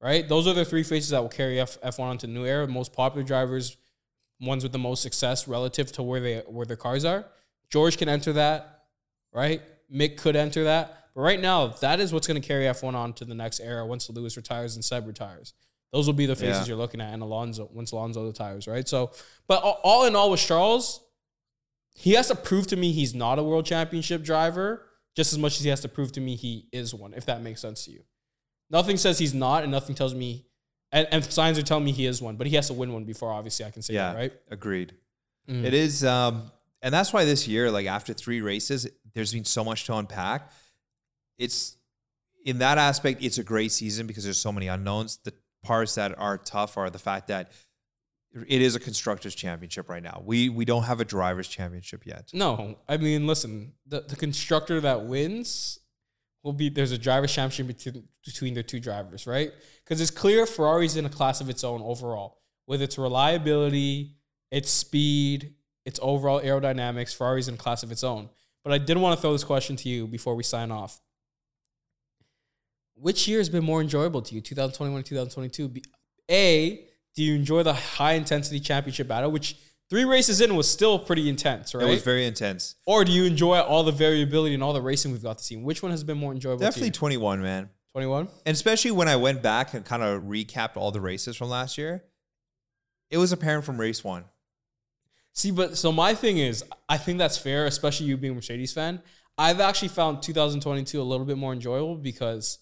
Right? 0.00 0.28
Those 0.28 0.46
are 0.48 0.52
the 0.54 0.64
three 0.64 0.82
faces 0.82 1.10
that 1.10 1.20
will 1.22 1.28
carry 1.28 1.60
F- 1.60 1.80
F1 1.80 2.00
onto 2.00 2.26
the 2.26 2.32
new 2.32 2.44
era. 2.44 2.66
Most 2.66 2.92
popular 2.92 3.24
drivers, 3.24 3.76
ones 4.40 4.64
with 4.64 4.72
the 4.72 4.78
most 4.78 5.00
success 5.02 5.46
relative 5.46 5.92
to 5.92 6.02
where 6.02 6.20
they 6.20 6.38
where 6.48 6.66
their 6.66 6.76
cars 6.76 7.04
are. 7.04 7.24
George 7.70 7.96
can 7.98 8.08
enter 8.08 8.32
that, 8.32 8.82
right? 9.32 9.62
Mick 9.92 10.16
could 10.16 10.34
enter 10.34 10.64
that. 10.64 10.98
But 11.14 11.20
right 11.20 11.40
now, 11.40 11.68
that 11.68 12.00
is 12.00 12.12
what's 12.12 12.26
going 12.26 12.40
to 12.40 12.46
carry 12.46 12.64
F1 12.64 12.94
on 12.94 13.12
to 13.14 13.24
the 13.24 13.34
next 13.34 13.60
era 13.60 13.86
once 13.86 14.10
Lewis 14.10 14.36
retires 14.36 14.74
and 14.74 14.84
Seb 14.84 15.06
retires. 15.06 15.54
Those 15.92 16.06
will 16.06 16.14
be 16.14 16.26
the 16.26 16.34
faces 16.34 16.62
Yeah. 16.62 16.64
you're 16.72 16.76
looking 16.76 17.00
at, 17.00 17.12
and 17.12 17.22
Alonso 17.22 17.68
once 17.72 17.92
Alonso 17.92 18.26
retires, 18.26 18.66
right? 18.66 18.88
So, 18.88 19.12
but 19.46 19.62
all, 19.62 19.78
all 19.84 20.06
in 20.06 20.16
all, 20.16 20.30
with 20.30 20.40
Charles, 20.40 21.00
he 21.94 22.12
has 22.14 22.28
to 22.28 22.34
prove 22.34 22.66
to 22.68 22.76
me 22.76 22.92
he's 22.92 23.14
not 23.14 23.38
a 23.38 23.42
world 23.42 23.66
championship 23.66 24.22
driver 24.24 24.86
just 25.16 25.32
as 25.32 25.38
much 25.38 25.58
as 25.58 25.64
he 25.64 25.70
has 25.70 25.80
to 25.80 25.88
prove 25.88 26.12
to 26.12 26.20
me 26.20 26.36
he 26.36 26.66
is 26.72 26.94
one, 26.94 27.14
if 27.14 27.26
that 27.26 27.42
makes 27.42 27.60
sense 27.60 27.84
to 27.84 27.90
you. 27.90 28.02
Nothing 28.70 28.96
says 28.96 29.18
he's 29.18 29.34
not, 29.34 29.62
and 29.62 29.72
nothing 29.72 29.94
tells 29.94 30.14
me, 30.14 30.46
and, 30.90 31.06
and 31.10 31.24
signs 31.24 31.58
are 31.58 31.62
telling 31.62 31.84
me 31.84 31.92
he 31.92 32.06
is 32.06 32.22
one, 32.22 32.36
but 32.36 32.46
he 32.46 32.56
has 32.56 32.68
to 32.68 32.72
win 32.72 32.92
one 32.92 33.04
before 33.04 33.30
obviously 33.30 33.66
I 33.66 33.70
can 33.70 33.82
say 33.82 33.94
yeah, 33.94 34.12
that, 34.12 34.18
right? 34.18 34.32
agreed. 34.50 34.94
Mm. 35.48 35.64
It 35.64 35.74
is, 35.74 36.04
um, 36.04 36.50
and 36.80 36.92
that's 36.92 37.12
why 37.12 37.24
this 37.24 37.46
year, 37.46 37.70
like 37.70 37.86
after 37.86 38.12
three 38.12 38.40
races, 38.40 38.88
there's 39.14 39.32
been 39.32 39.44
so 39.44 39.64
much 39.64 39.84
to 39.86 39.96
unpack. 39.96 40.50
It's 41.38 41.76
in 42.44 42.58
that 42.58 42.78
aspect, 42.78 43.22
it's 43.22 43.38
a 43.38 43.44
great 43.44 43.72
season 43.72 44.06
because 44.06 44.24
there's 44.24 44.38
so 44.38 44.52
many 44.52 44.68
unknowns. 44.68 45.18
The 45.18 45.32
parts 45.62 45.94
that 45.94 46.18
are 46.18 46.38
tough 46.38 46.76
are 46.76 46.90
the 46.90 46.98
fact 46.98 47.28
that 47.28 47.52
it 48.34 48.62
is 48.62 48.74
a 48.74 48.80
constructors 48.80 49.34
championship 49.34 49.88
right 49.88 50.02
now. 50.02 50.22
We 50.24 50.48
we 50.48 50.64
don't 50.64 50.84
have 50.84 51.00
a 51.00 51.04
drivers 51.04 51.48
championship 51.48 52.06
yet. 52.06 52.30
No, 52.32 52.78
I 52.88 52.96
mean, 52.96 53.26
listen, 53.26 53.72
the, 53.86 54.00
the 54.00 54.16
constructor 54.16 54.80
that 54.80 55.04
wins 55.04 55.78
will 56.42 56.52
be 56.52 56.68
there's 56.68 56.92
a 56.92 56.98
driver's 56.98 57.32
championship 57.32 57.66
between, 57.76 58.08
between 58.24 58.54
the 58.54 58.62
two 58.62 58.80
drivers, 58.80 59.26
right? 59.26 59.52
Because 59.84 60.00
it's 60.00 60.10
clear 60.10 60.46
Ferrari's 60.46 60.96
in 60.96 61.04
a 61.04 61.10
class 61.10 61.40
of 61.40 61.48
its 61.48 61.62
own 61.62 61.82
overall, 61.82 62.38
with 62.66 62.82
its 62.82 62.98
reliability, 62.98 64.16
its 64.50 64.70
speed, 64.70 65.54
its 65.84 65.98
overall 66.02 66.40
aerodynamics. 66.40 67.14
Ferrari's 67.14 67.48
in 67.48 67.54
a 67.54 67.58
class 67.58 67.82
of 67.82 67.92
its 67.92 68.02
own. 68.02 68.28
But 68.64 68.72
I 68.72 68.78
did 68.78 68.96
want 68.96 69.16
to 69.16 69.20
throw 69.20 69.32
this 69.32 69.44
question 69.44 69.76
to 69.76 69.88
you 69.88 70.06
before 70.06 70.34
we 70.34 70.42
sign 70.42 70.70
off. 70.70 71.00
Which 72.94 73.26
year 73.26 73.38
has 73.38 73.48
been 73.48 73.64
more 73.64 73.80
enjoyable 73.80 74.22
to 74.22 74.34
you, 74.34 74.40
2021 74.40 75.02
2022? 75.02 75.72
A, 76.30 76.86
do 77.14 77.22
you 77.22 77.34
enjoy 77.34 77.62
the 77.62 77.74
high 77.74 78.12
intensity 78.14 78.60
championship 78.60 79.08
battle, 79.08 79.30
which 79.30 79.56
three 79.90 80.04
races 80.04 80.40
in 80.40 80.56
was 80.56 80.70
still 80.70 80.98
pretty 80.98 81.28
intense, 81.28 81.74
right? 81.74 81.86
It 81.86 81.90
was 81.90 82.02
very 82.02 82.26
intense. 82.26 82.76
or 82.86 83.04
do 83.04 83.12
you 83.12 83.24
enjoy 83.24 83.60
all 83.60 83.84
the 83.84 83.92
variability 83.92 84.54
and 84.54 84.62
all 84.62 84.72
the 84.72 84.80
racing 84.80 85.12
we've 85.12 85.22
got 85.22 85.38
to 85.38 85.44
see? 85.44 85.56
Which 85.56 85.82
one 85.82 85.90
has 85.92 86.02
been 86.04 86.18
more 86.18 86.32
enjoyable? 86.32 86.60
Definitely 86.60 86.92
21, 86.92 87.42
man. 87.42 87.68
twenty 87.92 88.06
one. 88.06 88.28
And 88.46 88.54
especially 88.54 88.90
when 88.92 89.08
I 89.08 89.16
went 89.16 89.42
back 89.42 89.74
and 89.74 89.84
kind 89.84 90.02
of 90.02 90.22
recapped 90.22 90.76
all 90.76 90.90
the 90.90 91.00
races 91.00 91.36
from 91.36 91.48
last 91.50 91.76
year, 91.76 92.04
it 93.10 93.18
was 93.18 93.32
apparent 93.32 93.64
from 93.64 93.78
race 93.78 94.02
one. 94.02 94.24
See, 95.34 95.50
but 95.50 95.76
so 95.78 95.92
my 95.92 96.14
thing 96.14 96.38
is, 96.38 96.64
I 96.88 96.96
think 96.98 97.18
that's 97.18 97.36
fair, 97.38 97.66
especially 97.66 98.06
you 98.06 98.16
being 98.16 98.32
a 98.32 98.36
Mercedes 98.36 98.72
fan. 98.72 99.02
I've 99.38 99.60
actually 99.60 99.88
found 99.88 100.22
2022 100.22 101.00
a 101.00 101.02
little 101.02 101.24
bit 101.26 101.38
more 101.38 101.52
enjoyable 101.54 101.96
because 101.96 102.58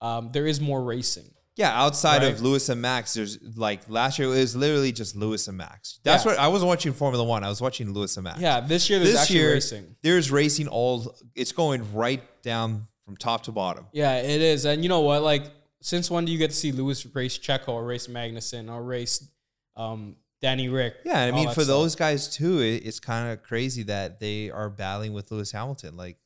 um, 0.00 0.30
there 0.32 0.46
is 0.46 0.60
more 0.60 0.82
racing. 0.82 1.30
Yeah, 1.58 1.78
outside 1.78 2.22
Right. 2.22 2.32
of 2.32 2.40
Lewis 2.40 2.68
and 2.70 2.80
Max, 2.80 3.12
there's 3.14 3.36
like 3.56 3.80
last 3.90 4.18
year 4.18 4.28
it 4.28 4.30
was 4.38 4.56
literally 4.56 4.92
just 4.92 5.16
Lewis 5.16 5.48
and 5.48 5.58
Max. 5.58 5.98
That's 6.04 6.24
Yeah. 6.24 6.30
what 6.30 6.38
I 6.38 6.48
wasn't 6.48 6.68
watching 6.68 6.92
Formula 6.92 7.22
One. 7.24 7.44
I 7.44 7.48
was 7.48 7.60
watching 7.60 7.92
Lewis 7.92 8.16
and 8.16 8.24
Max. 8.24 8.40
Yeah, 8.40 8.60
this 8.60 8.88
year 8.88 8.98
there's 9.00 9.10
this 9.12 9.20
actually 9.22 9.36
year 9.40 9.52
racing. 9.54 9.96
there's 10.02 10.30
racing 10.30 10.68
all. 10.68 11.14
It's 11.34 11.52
going 11.52 11.92
right 11.92 12.22
down 12.42 12.86
from 13.04 13.16
top 13.16 13.42
to 13.44 13.52
bottom. 13.52 13.86
Yeah, 13.92 14.16
it 14.16 14.40
is. 14.40 14.64
And 14.64 14.82
you 14.82 14.88
know 14.88 15.00
what? 15.00 15.22
Like, 15.22 15.50
since 15.82 16.10
when 16.10 16.24
do 16.24 16.32
you 16.32 16.38
get 16.38 16.50
to 16.50 16.56
see 16.56 16.72
Lewis 16.72 17.04
race 17.14 17.36
Checo 17.38 17.68
or 17.68 17.84
race 17.84 18.06
Magnussen 18.06 18.70
or 18.72 18.82
race 18.82 19.28
um, 19.76 20.16
Danny 20.40 20.68
Ric? 20.68 20.94
Yeah, 21.04 21.22
I 21.22 21.30
mean 21.32 21.48
for 21.48 21.54
stuff? 21.54 21.66
those 21.66 21.94
guys 21.96 22.28
too, 22.28 22.60
it, 22.60 22.86
it's 22.86 23.00
kind 23.00 23.32
of 23.32 23.42
crazy 23.42 23.82
that 23.84 24.20
they 24.20 24.50
are 24.50 24.70
battling 24.70 25.12
with 25.12 25.30
Lewis 25.32 25.50
Hamilton. 25.52 25.96
Like, 25.96 26.18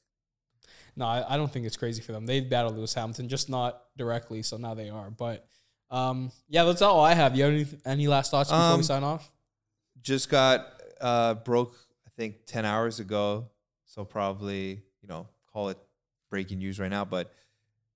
No, 0.96 1.07
I, 1.07 1.35
I 1.35 1.37
don't 1.37 1.50
think 1.52 1.64
it's 1.66 1.76
crazy 1.76 2.02
for 2.02 2.12
them. 2.12 2.26
They 2.26 2.40
battled 2.40 2.76
Lewis 2.76 2.92
Hamilton, 2.94 3.28
just 3.28 3.48
not 3.48 3.83
directly. 3.96 4.42
So 4.42 4.57
now 4.59 4.74
they 4.74 4.90
are. 4.90 5.11
But 5.11 5.46
um, 5.90 6.31
yeah, 6.48 6.64
that's 6.64 6.83
all 6.83 7.00
I 7.02 7.14
have. 7.14 7.37
You 7.37 7.44
have 7.44 7.52
any, 7.52 7.66
any 7.87 8.09
last 8.09 8.31
thoughts 8.31 8.50
before 8.50 8.68
we 8.68 8.74
Um, 8.74 8.83
sign 8.83 9.05
off? 9.05 9.31
just 10.02 10.28
got 10.31 10.66
uh 11.00 11.35
broke 11.35 11.74
I 12.07 12.11
think 12.16 12.44
10 12.46 12.64
hours 12.64 12.98
ago, 13.00 13.48
so 13.85 14.05
probably 14.05 14.83
you 15.00 15.09
know 15.09 15.28
call 15.52 15.68
it 15.70 15.78
breaking 16.31 16.59
news 16.59 16.78
right 16.81 16.90
now. 16.90 17.05
But 17.05 17.33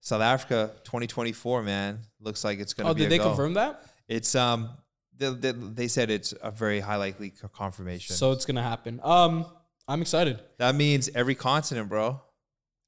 South 0.00 0.22
Africa 0.22 0.72
2024, 0.84 1.62
man, 1.62 2.00
looks 2.20 2.44
like 2.44 2.58
it's 2.60 2.74
gonna 2.74 2.90
Oh, 2.90 2.94
be. 2.94 3.00
did 3.00 3.06
a 3.06 3.10
they 3.10 3.18
go. 3.18 3.24
confirm 3.24 3.54
that? 3.54 3.82
It's 4.08 4.34
um, 4.34 4.70
they, 5.16 5.30
they, 5.30 5.52
they 5.52 5.88
said 5.88 6.10
it's 6.10 6.32
a 6.42 6.50
very 6.50 6.80
high 6.80 6.96
likely 6.96 7.30
confirmation. 7.52 8.14
So 8.14 8.32
it's 8.32 8.44
gonna 8.46 8.62
happen. 8.62 9.00
Um, 9.02 9.46
I'm 9.88 10.00
excited. 10.02 10.40
that 10.58 10.74
means 10.74 11.08
every 11.14 11.34
continent, 11.34 11.88
bro. 11.88 12.20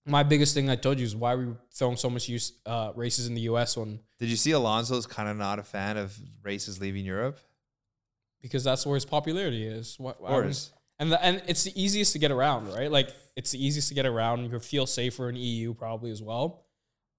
My 0.06 0.22
biggest 0.22 0.54
thing 0.54 0.70
I 0.70 0.76
told 0.76 0.98
you 0.98 1.04
is 1.04 1.14
why 1.14 1.34
we 1.34 1.46
throwing 1.74 1.96
so 1.96 2.08
much 2.08 2.28
use 2.28 2.52
uh, 2.64 2.92
races 2.94 3.26
in 3.26 3.34
the 3.34 3.42
U.S. 3.42 3.76
when 3.76 4.00
Did 4.18 4.30
you 4.30 4.36
see 4.36 4.52
Alonso's 4.52 5.06
kind 5.06 5.28
of 5.28 5.36
not 5.36 5.58
a 5.58 5.62
fan 5.62 5.96
of 5.98 6.18
races 6.42 6.80
leaving 6.80 7.04
Europe? 7.04 7.38
because 8.40 8.62
that's 8.62 8.86
where 8.86 8.94
his 8.94 9.04
popularity 9.04 9.66
is. 9.66 9.96
What, 9.98 10.16
Of 10.20 10.26
course. 10.28 10.70
and 11.00 11.10
the, 11.10 11.22
and 11.24 11.42
it's 11.48 11.64
the 11.64 11.72
easiest 11.82 12.12
to 12.12 12.20
get 12.20 12.30
around, 12.30 12.68
right? 12.72 12.90
Like 12.90 13.10
it's 13.36 13.50
the 13.50 13.62
easiest 13.64 13.88
to 13.88 13.94
get 13.94 14.06
around. 14.06 14.44
You 14.50 14.58
feel 14.60 14.86
safer 14.86 15.28
in 15.28 15.34
EU 15.36 15.74
probably 15.74 16.12
as 16.12 16.22
well. 16.22 16.64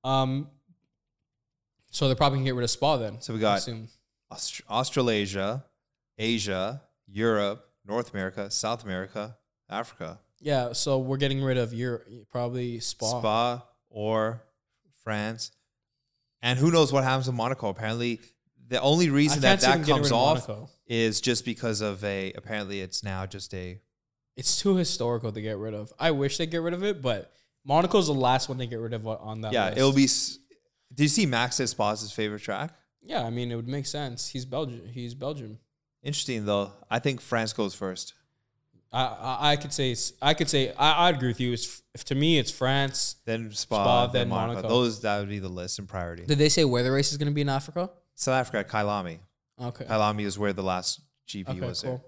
Um, 0.06 0.48
so 1.92 2.08
they're 2.08 2.16
probably 2.16 2.38
gonna 2.40 2.46
get 2.46 2.56
rid 2.56 2.64
of 2.64 2.70
Spa 2.72 2.96
then. 2.98 3.20
So 3.22 3.34
we 3.34 3.40
got. 3.40 3.68
Aust- 4.32 4.62
Australasia, 4.70 5.66
Asia, 6.18 6.82
Europe, 7.08 7.68
North 7.86 8.14
America, 8.14 8.50
South 8.50 8.84
America, 8.86 9.36
Africa. 9.70 10.20
Yeah. 10.40 10.74
So 10.74 11.00
we're 11.00 11.18
getting 11.18 11.44
rid 11.44 11.58
of 11.58 11.74
your 11.74 12.04
probably 12.32 12.80
Spa. 12.80 13.20
Spa 13.20 13.64
or 13.90 14.42
France. 15.04 15.52
And 16.42 16.58
who 16.58 16.72
knows 16.72 16.94
what 16.94 17.04
happens 17.04 17.28
in 17.28 17.36
Monaco? 17.36 17.70
Apparently, 17.70 18.20
the 18.68 18.80
only 18.82 19.10
reason 19.10 19.42
that 19.42 19.62
that 19.62 19.86
comes 19.86 20.08
of 20.08 20.14
off 20.14 20.48
Monaco. 20.48 20.70
is 20.88 21.20
just 21.20 21.44
because 21.44 21.82
of 21.82 22.04
a. 22.04 22.32
Apparently, 22.34 22.82
it's 22.82 23.04
now 23.04 23.26
just 23.26 23.54
a. 23.54 23.80
It's 24.38 24.62
too 24.62 24.76
historical 24.76 25.32
to 25.32 25.42
get 25.42 25.58
rid 25.58 25.74
of. 25.74 25.92
I 26.00 26.12
wish 26.12 26.38
they 26.38 26.46
get 26.46 26.62
rid 26.62 26.74
of 26.74 26.84
it, 26.84 27.02
but 27.02 27.34
Monaco's 27.66 28.08
the 28.08 28.14
last 28.14 28.48
one 28.48 28.58
they 28.58 28.68
get 28.68 28.80
rid 28.80 28.94
of 28.94 29.06
on 29.06 29.42
that. 29.42 29.52
yeah, 29.52 29.66
list. 29.66 29.78
it'll 29.78 29.92
be. 29.92 30.08
Do 30.96 31.04
you 31.04 31.10
see 31.10 31.26
Max 31.26 31.58
says 31.58 31.72
Spa's 31.72 32.10
favorite 32.12 32.42
track? 32.42 32.74
Yeah, 33.02 33.24
I 33.24 33.30
mean, 33.30 33.52
it 33.52 33.56
would 33.56 33.68
make 33.68 33.86
sense. 33.86 34.30
He's 34.30 34.46
Belgium. 34.46 34.82
He's 34.92 35.14
Belgium. 35.14 35.60
Interesting 36.02 36.46
though. 36.46 36.72
I 36.90 37.00
think 37.00 37.22
France 37.22 37.54
goes 37.54 37.76
first. 37.76 38.14
I, 38.92 39.04
I 39.04 39.52
I 39.52 39.56
could 39.56 39.72
say 39.74 39.96
I 40.22 40.34
could 40.34 40.50
say 40.50 40.74
I 40.74 41.08
I'd 41.08 41.16
agree 41.16 41.28
with 41.30 41.40
you. 41.40 41.54
It's 41.54 41.82
if 41.94 42.04
to 42.06 42.16
me 42.16 42.40
it's 42.40 42.52
France. 42.52 43.16
Then 43.26 43.52
Spa, 43.52 43.84
Spa, 43.84 44.08
then, 44.08 44.22
then 44.22 44.30
Monaco. 44.30 44.54
Monaco. 44.56 44.68
Those 44.68 45.02
that 45.02 45.20
would 45.20 45.30
be 45.30 45.40
the 45.40 45.50
list 45.50 45.80
in 45.80 45.86
priority. 45.88 46.26
Did 46.26 46.38
they 46.38 46.50
say 46.50 46.66
where 46.66 46.84
the 46.84 46.92
race 46.92 47.12
is 47.12 47.18
going 47.18 47.28
to 47.28 47.34
be 47.34 47.42
in 47.42 47.50
Africa? 47.50 47.90
South 48.16 48.36
Africa, 48.48 48.68
Kyalami. 48.70 49.20
Okay. 49.62 49.86
Kyalami 49.86 50.24
is 50.24 50.40
where 50.40 50.54
the 50.54 50.64
last 50.64 51.02
GP 51.28 51.50
Okay. 51.50 51.60
was 51.62 51.82
there. 51.82 52.02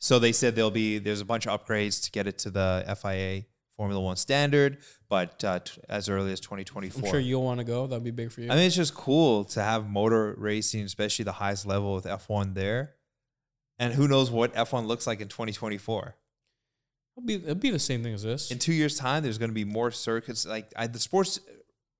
So 0.00 0.18
they 0.18 0.32
said 0.32 0.54
there'll 0.56 0.70
be 0.70 0.98
there's 0.98 1.20
a 1.20 1.24
bunch 1.24 1.46
of 1.46 1.58
upgrades 1.64 2.02
to 2.04 2.10
get 2.10 2.26
it 2.26 2.38
to 2.38 2.50
the 2.50 2.84
FIA 3.00 3.44
Formula 3.76 4.00
One 4.00 4.16
standard, 4.16 4.78
but 5.08 5.42
uh, 5.44 5.60
t- 5.60 5.80
as 5.88 6.08
early 6.08 6.32
as 6.32 6.40
2024. 6.40 7.02
I'm 7.02 7.10
sure 7.10 7.20
you'll 7.20 7.42
want 7.42 7.58
to 7.60 7.64
go. 7.64 7.86
That'd 7.86 8.04
be 8.04 8.10
big 8.10 8.30
for 8.30 8.40
you. 8.40 8.50
I 8.50 8.54
mean, 8.56 8.66
it's 8.66 8.76
just 8.76 8.94
cool 8.94 9.44
to 9.46 9.62
have 9.62 9.88
motor 9.88 10.34
racing, 10.36 10.82
especially 10.84 11.24
the 11.24 11.32
highest 11.32 11.66
level 11.66 11.94
with 11.94 12.04
F1 12.04 12.54
there. 12.54 12.94
And 13.78 13.92
who 13.92 14.06
knows 14.06 14.30
what 14.30 14.54
F1 14.54 14.86
looks 14.86 15.06
like 15.06 15.20
in 15.20 15.28
2024? 15.28 16.14
It'll 17.16 17.26
be 17.26 17.34
it'll 17.34 17.54
be 17.54 17.70
the 17.70 17.78
same 17.78 18.02
thing 18.02 18.14
as 18.14 18.22
this. 18.22 18.50
In 18.50 18.58
two 18.58 18.72
years' 18.72 18.96
time, 18.98 19.22
there's 19.22 19.38
going 19.38 19.50
to 19.50 19.54
be 19.54 19.64
more 19.64 19.90
circuits. 19.90 20.46
Like 20.46 20.72
I, 20.76 20.86
the 20.86 20.98
sport's 20.98 21.40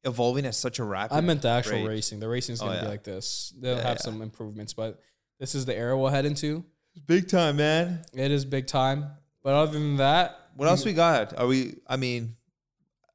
evolving 0.04 0.44
at 0.46 0.54
such 0.54 0.78
a 0.78 0.84
rapid. 0.84 1.14
I 1.14 1.20
meant 1.22 1.42
the 1.42 1.48
actual 1.48 1.78
rate. 1.78 1.88
racing. 1.88 2.20
The 2.20 2.28
racing's 2.28 2.60
Oh, 2.60 2.66
going 2.66 2.76
to 2.76 2.82
yeah. 2.82 2.88
be 2.88 2.90
like 2.90 3.04
this. 3.04 3.52
They'll 3.58 3.76
Yeah, 3.76 3.82
have 3.82 3.96
yeah. 3.98 4.02
some 4.02 4.20
improvements, 4.22 4.74
but 4.74 5.00
this 5.40 5.54
is 5.54 5.64
the 5.64 5.74
era 5.76 5.96
we'll 5.98 6.10
head 6.10 6.26
into. 6.26 6.64
It's 6.94 7.04
big 7.04 7.26
time, 7.28 7.56
man. 7.56 8.04
It 8.12 8.30
is 8.30 8.44
big 8.44 8.66
time. 8.66 9.06
But 9.42 9.54
other 9.54 9.72
than 9.72 9.96
that, 9.96 10.38
What 10.56 10.68
else 10.68 10.84
we 10.84 10.92
got? 10.92 11.36
Are 11.38 11.46
we? 11.46 11.76
I 11.86 11.96
mean, 11.96 12.36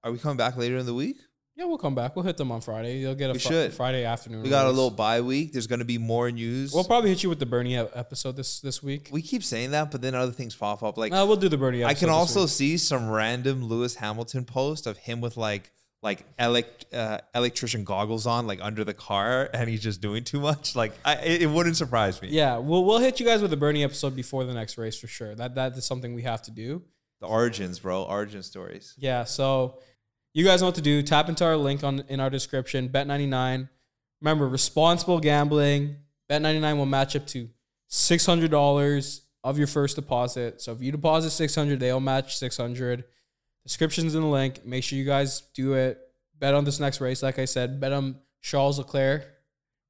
are 0.04 0.12
we 0.12 0.18
coming 0.18 0.38
back 0.38 0.58
later 0.58 0.78
in 0.78 0.86
the 0.86 0.94
week? 0.94 1.18
Yeah, 1.60 1.66
we'll 1.66 1.78
come 1.78 1.94
back. 1.94 2.16
We'll 2.16 2.24
hit 2.24 2.38
them 2.38 2.54
on 2.54 2.62
Friday. 2.62 3.00
You'll 3.00 3.16
get 3.16 3.32
a 3.32 3.34
We 3.34 3.40
should. 3.40 3.74
Friday 3.74 4.06
afternoon. 4.06 4.44
We 4.44 4.50
got 4.50 4.62
a 4.62 4.64
release. 4.68 4.76
little 4.78 4.92
bye 4.92 5.20
week. 5.20 5.52
There's 5.52 5.68
going 5.68 5.80
to 5.80 5.86
be 5.86 5.98
more 5.98 6.32
news. 6.32 6.74
We'll 6.74 6.86
probably 6.86 7.10
hit 7.10 7.22
you 7.22 7.28
with 7.28 7.40
the 7.40 7.46
Bernie 7.46 7.76
ep- 7.76 7.92
episode 7.96 8.38
this 8.38 8.62
this 8.62 8.82
week. 8.82 9.10
we 9.12 9.22
keep 9.22 9.44
saying 9.44 9.72
that, 9.72 9.92
but 9.92 10.02
then 10.02 10.16
other 10.16 10.32
things 10.32 10.56
pop 10.56 10.82
up. 10.84 10.98
Like 10.98 11.12
Uh, 11.12 11.26
we'll 11.28 11.36
do 11.36 11.50
the 11.50 11.58
Bernie. 11.58 11.84
I 11.84 11.96
can 11.96 12.08
this 12.08 12.16
also 12.16 12.42
week. 12.44 12.50
see 12.50 12.78
some 12.78 13.10
random 13.10 13.66
Lewis 13.66 13.96
Hamilton 13.96 14.46
post 14.46 14.88
of 14.88 14.98
him 15.00 15.20
with 15.20 15.36
like 15.36 15.70
like 16.02 16.24
elect 16.40 16.86
uh, 16.94 17.20
electrician 17.36 17.84
goggles 17.84 18.26
on, 18.26 18.48
like 18.48 18.60
under 18.62 18.86
the 18.86 18.94
car, 18.94 19.50
and 19.54 19.70
he's 19.70 19.82
just 19.84 20.00
doing 20.00 20.24
too 20.24 20.40
much. 20.40 20.78
Like 20.78 20.94
I, 21.04 21.16
it, 21.16 21.42
it 21.42 21.48
wouldn't 21.48 21.76
surprise 21.76 22.22
me. 22.22 22.30
Yeah, 22.30 22.56
we'll 22.58 22.86
we'll 22.86 23.00
hit 23.00 23.20
you 23.20 23.26
guys 23.26 23.42
with 23.42 23.52
the 23.52 23.58
Bernie 23.58 23.84
episode 23.84 24.16
before 24.16 24.46
the 24.46 24.54
next 24.54 24.78
race 24.78 24.98
for 24.98 25.08
sure. 25.08 25.36
That 25.36 25.56
that 25.56 25.74
is 25.76 25.84
something 25.84 26.14
we 26.16 26.22
have 26.24 26.42
to 26.44 26.52
do. 26.52 26.84
The 27.20 27.28
origins, 27.28 27.80
bro. 27.80 28.04
Origin 28.04 28.44
stories. 28.44 28.94
Yeah, 28.98 29.26
so 29.26 29.80
you 30.40 30.46
guys 30.46 30.62
know 30.62 30.68
what 30.68 30.76
to 30.76 30.82
do. 30.82 31.02
Tap 31.02 31.28
into 31.30 31.46
our 31.46 31.58
link 31.58 31.84
on 31.84 32.04
in 32.08 32.20
our 32.20 32.30
description. 32.30 32.88
Bet 32.88 33.06
ninety 33.08 33.28
nine. 33.28 33.70
Remember, 34.22 34.48
responsible 34.48 35.20
gambling. 35.20 35.98
Bet 36.28 36.42
ninety 36.42 36.60
nine 36.60 36.78
will 36.78 36.86
match 36.86 37.16
up 37.16 37.28
to 37.28 37.50
six 37.88 38.26
hundred 38.26 38.52
dollars 38.52 39.22
of 39.44 39.58
your 39.58 39.68
first 39.68 39.96
deposit. 39.96 40.62
So 40.62 40.72
if 40.74 40.82
you 40.82 40.92
deposit 40.92 41.32
six 41.32 41.56
hundred, 41.56 41.80
they'll 41.80 42.00
match 42.00 42.38
six 42.38 42.58
hundred. 42.58 43.04
Description's 43.66 44.16
in 44.16 44.22
the 44.22 44.28
link. 44.28 44.66
Make 44.66 44.84
sure 44.84 44.98
you 44.98 45.06
guys 45.06 45.42
do 45.54 45.74
it. 45.74 46.00
Bet 46.38 46.54
on 46.54 46.64
this 46.64 46.80
next 46.80 47.02
race. 47.02 47.22
Like 47.22 47.38
I 47.40 47.46
said, 47.46 47.80
bet 47.80 47.92
on 47.92 48.16
Charles 48.42 48.78
Leclerc. 48.80 49.28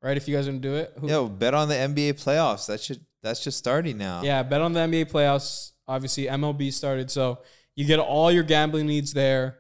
Right, 0.02 0.16
if 0.16 0.28
you 0.30 0.36
guys 0.36 0.48
are 0.48 0.52
gonna 0.52 0.62
do 0.62 0.76
it. 0.76 0.94
Who- 0.98 1.10
Yo, 1.10 1.28
bet 1.28 1.54
on 1.54 1.68
the 1.68 1.76
NBA 1.76 2.14
playoffs. 2.14 2.68
That 2.68 2.80
should 2.82 3.06
that's 3.22 3.44
just 3.44 3.58
starting 3.58 3.98
now. 3.98 4.22
Yeah, 4.24 4.44
bet 4.44 4.62
on 4.62 4.72
the 4.74 4.80
NBA 4.80 5.12
playoffs. 5.12 5.72
Obviously, 5.88 6.26
MLB 6.26 6.72
started, 6.72 7.12
so 7.12 7.40
you 7.76 7.84
get 7.86 8.00
all 8.00 8.32
your 8.32 8.44
gambling 8.44 8.88
needs 8.88 9.12
there. 9.14 9.58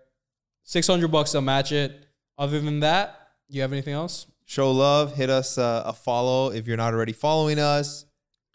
Six 0.70 0.86
hundred 0.86 1.08
bucks, 1.08 1.32
they'll 1.32 1.42
match 1.42 1.72
it. 1.72 2.06
Other 2.38 2.60
than 2.62 2.82
that, 2.82 3.30
you 3.48 3.62
have 3.62 3.74
anything 3.74 3.96
else? 3.96 4.28
Show 4.46 4.72
love. 4.72 5.16
Hit 5.16 5.32
us 5.32 5.58
uh, 5.58 5.82
a 5.84 5.94
follow 5.94 6.52
if 6.52 6.68
you're 6.68 6.78
not 6.78 6.94
already 6.94 7.12
following 7.12 7.58
us. 7.58 8.06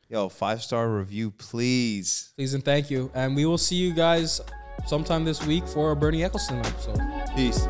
Yo, 0.09 0.29
five 0.29 0.63
star 0.63 0.89
review, 0.89 1.33
please. 1.33 2.33
Please 2.37 2.55
and 2.55 2.65
thank 2.65 2.89
you. 2.89 3.11
And 3.15 3.35
we 3.35 3.47
will 3.47 3.59
see 3.59 3.75
you 3.75 3.93
guys 3.93 4.41
sometime 4.87 5.25
this 5.25 5.45
week 5.45 5.67
for 5.67 5.91
a 5.91 5.97
Bernie 5.97 6.21
Ecclestone 6.21 6.65
episode. 6.65 7.01
Peace. 7.35 7.67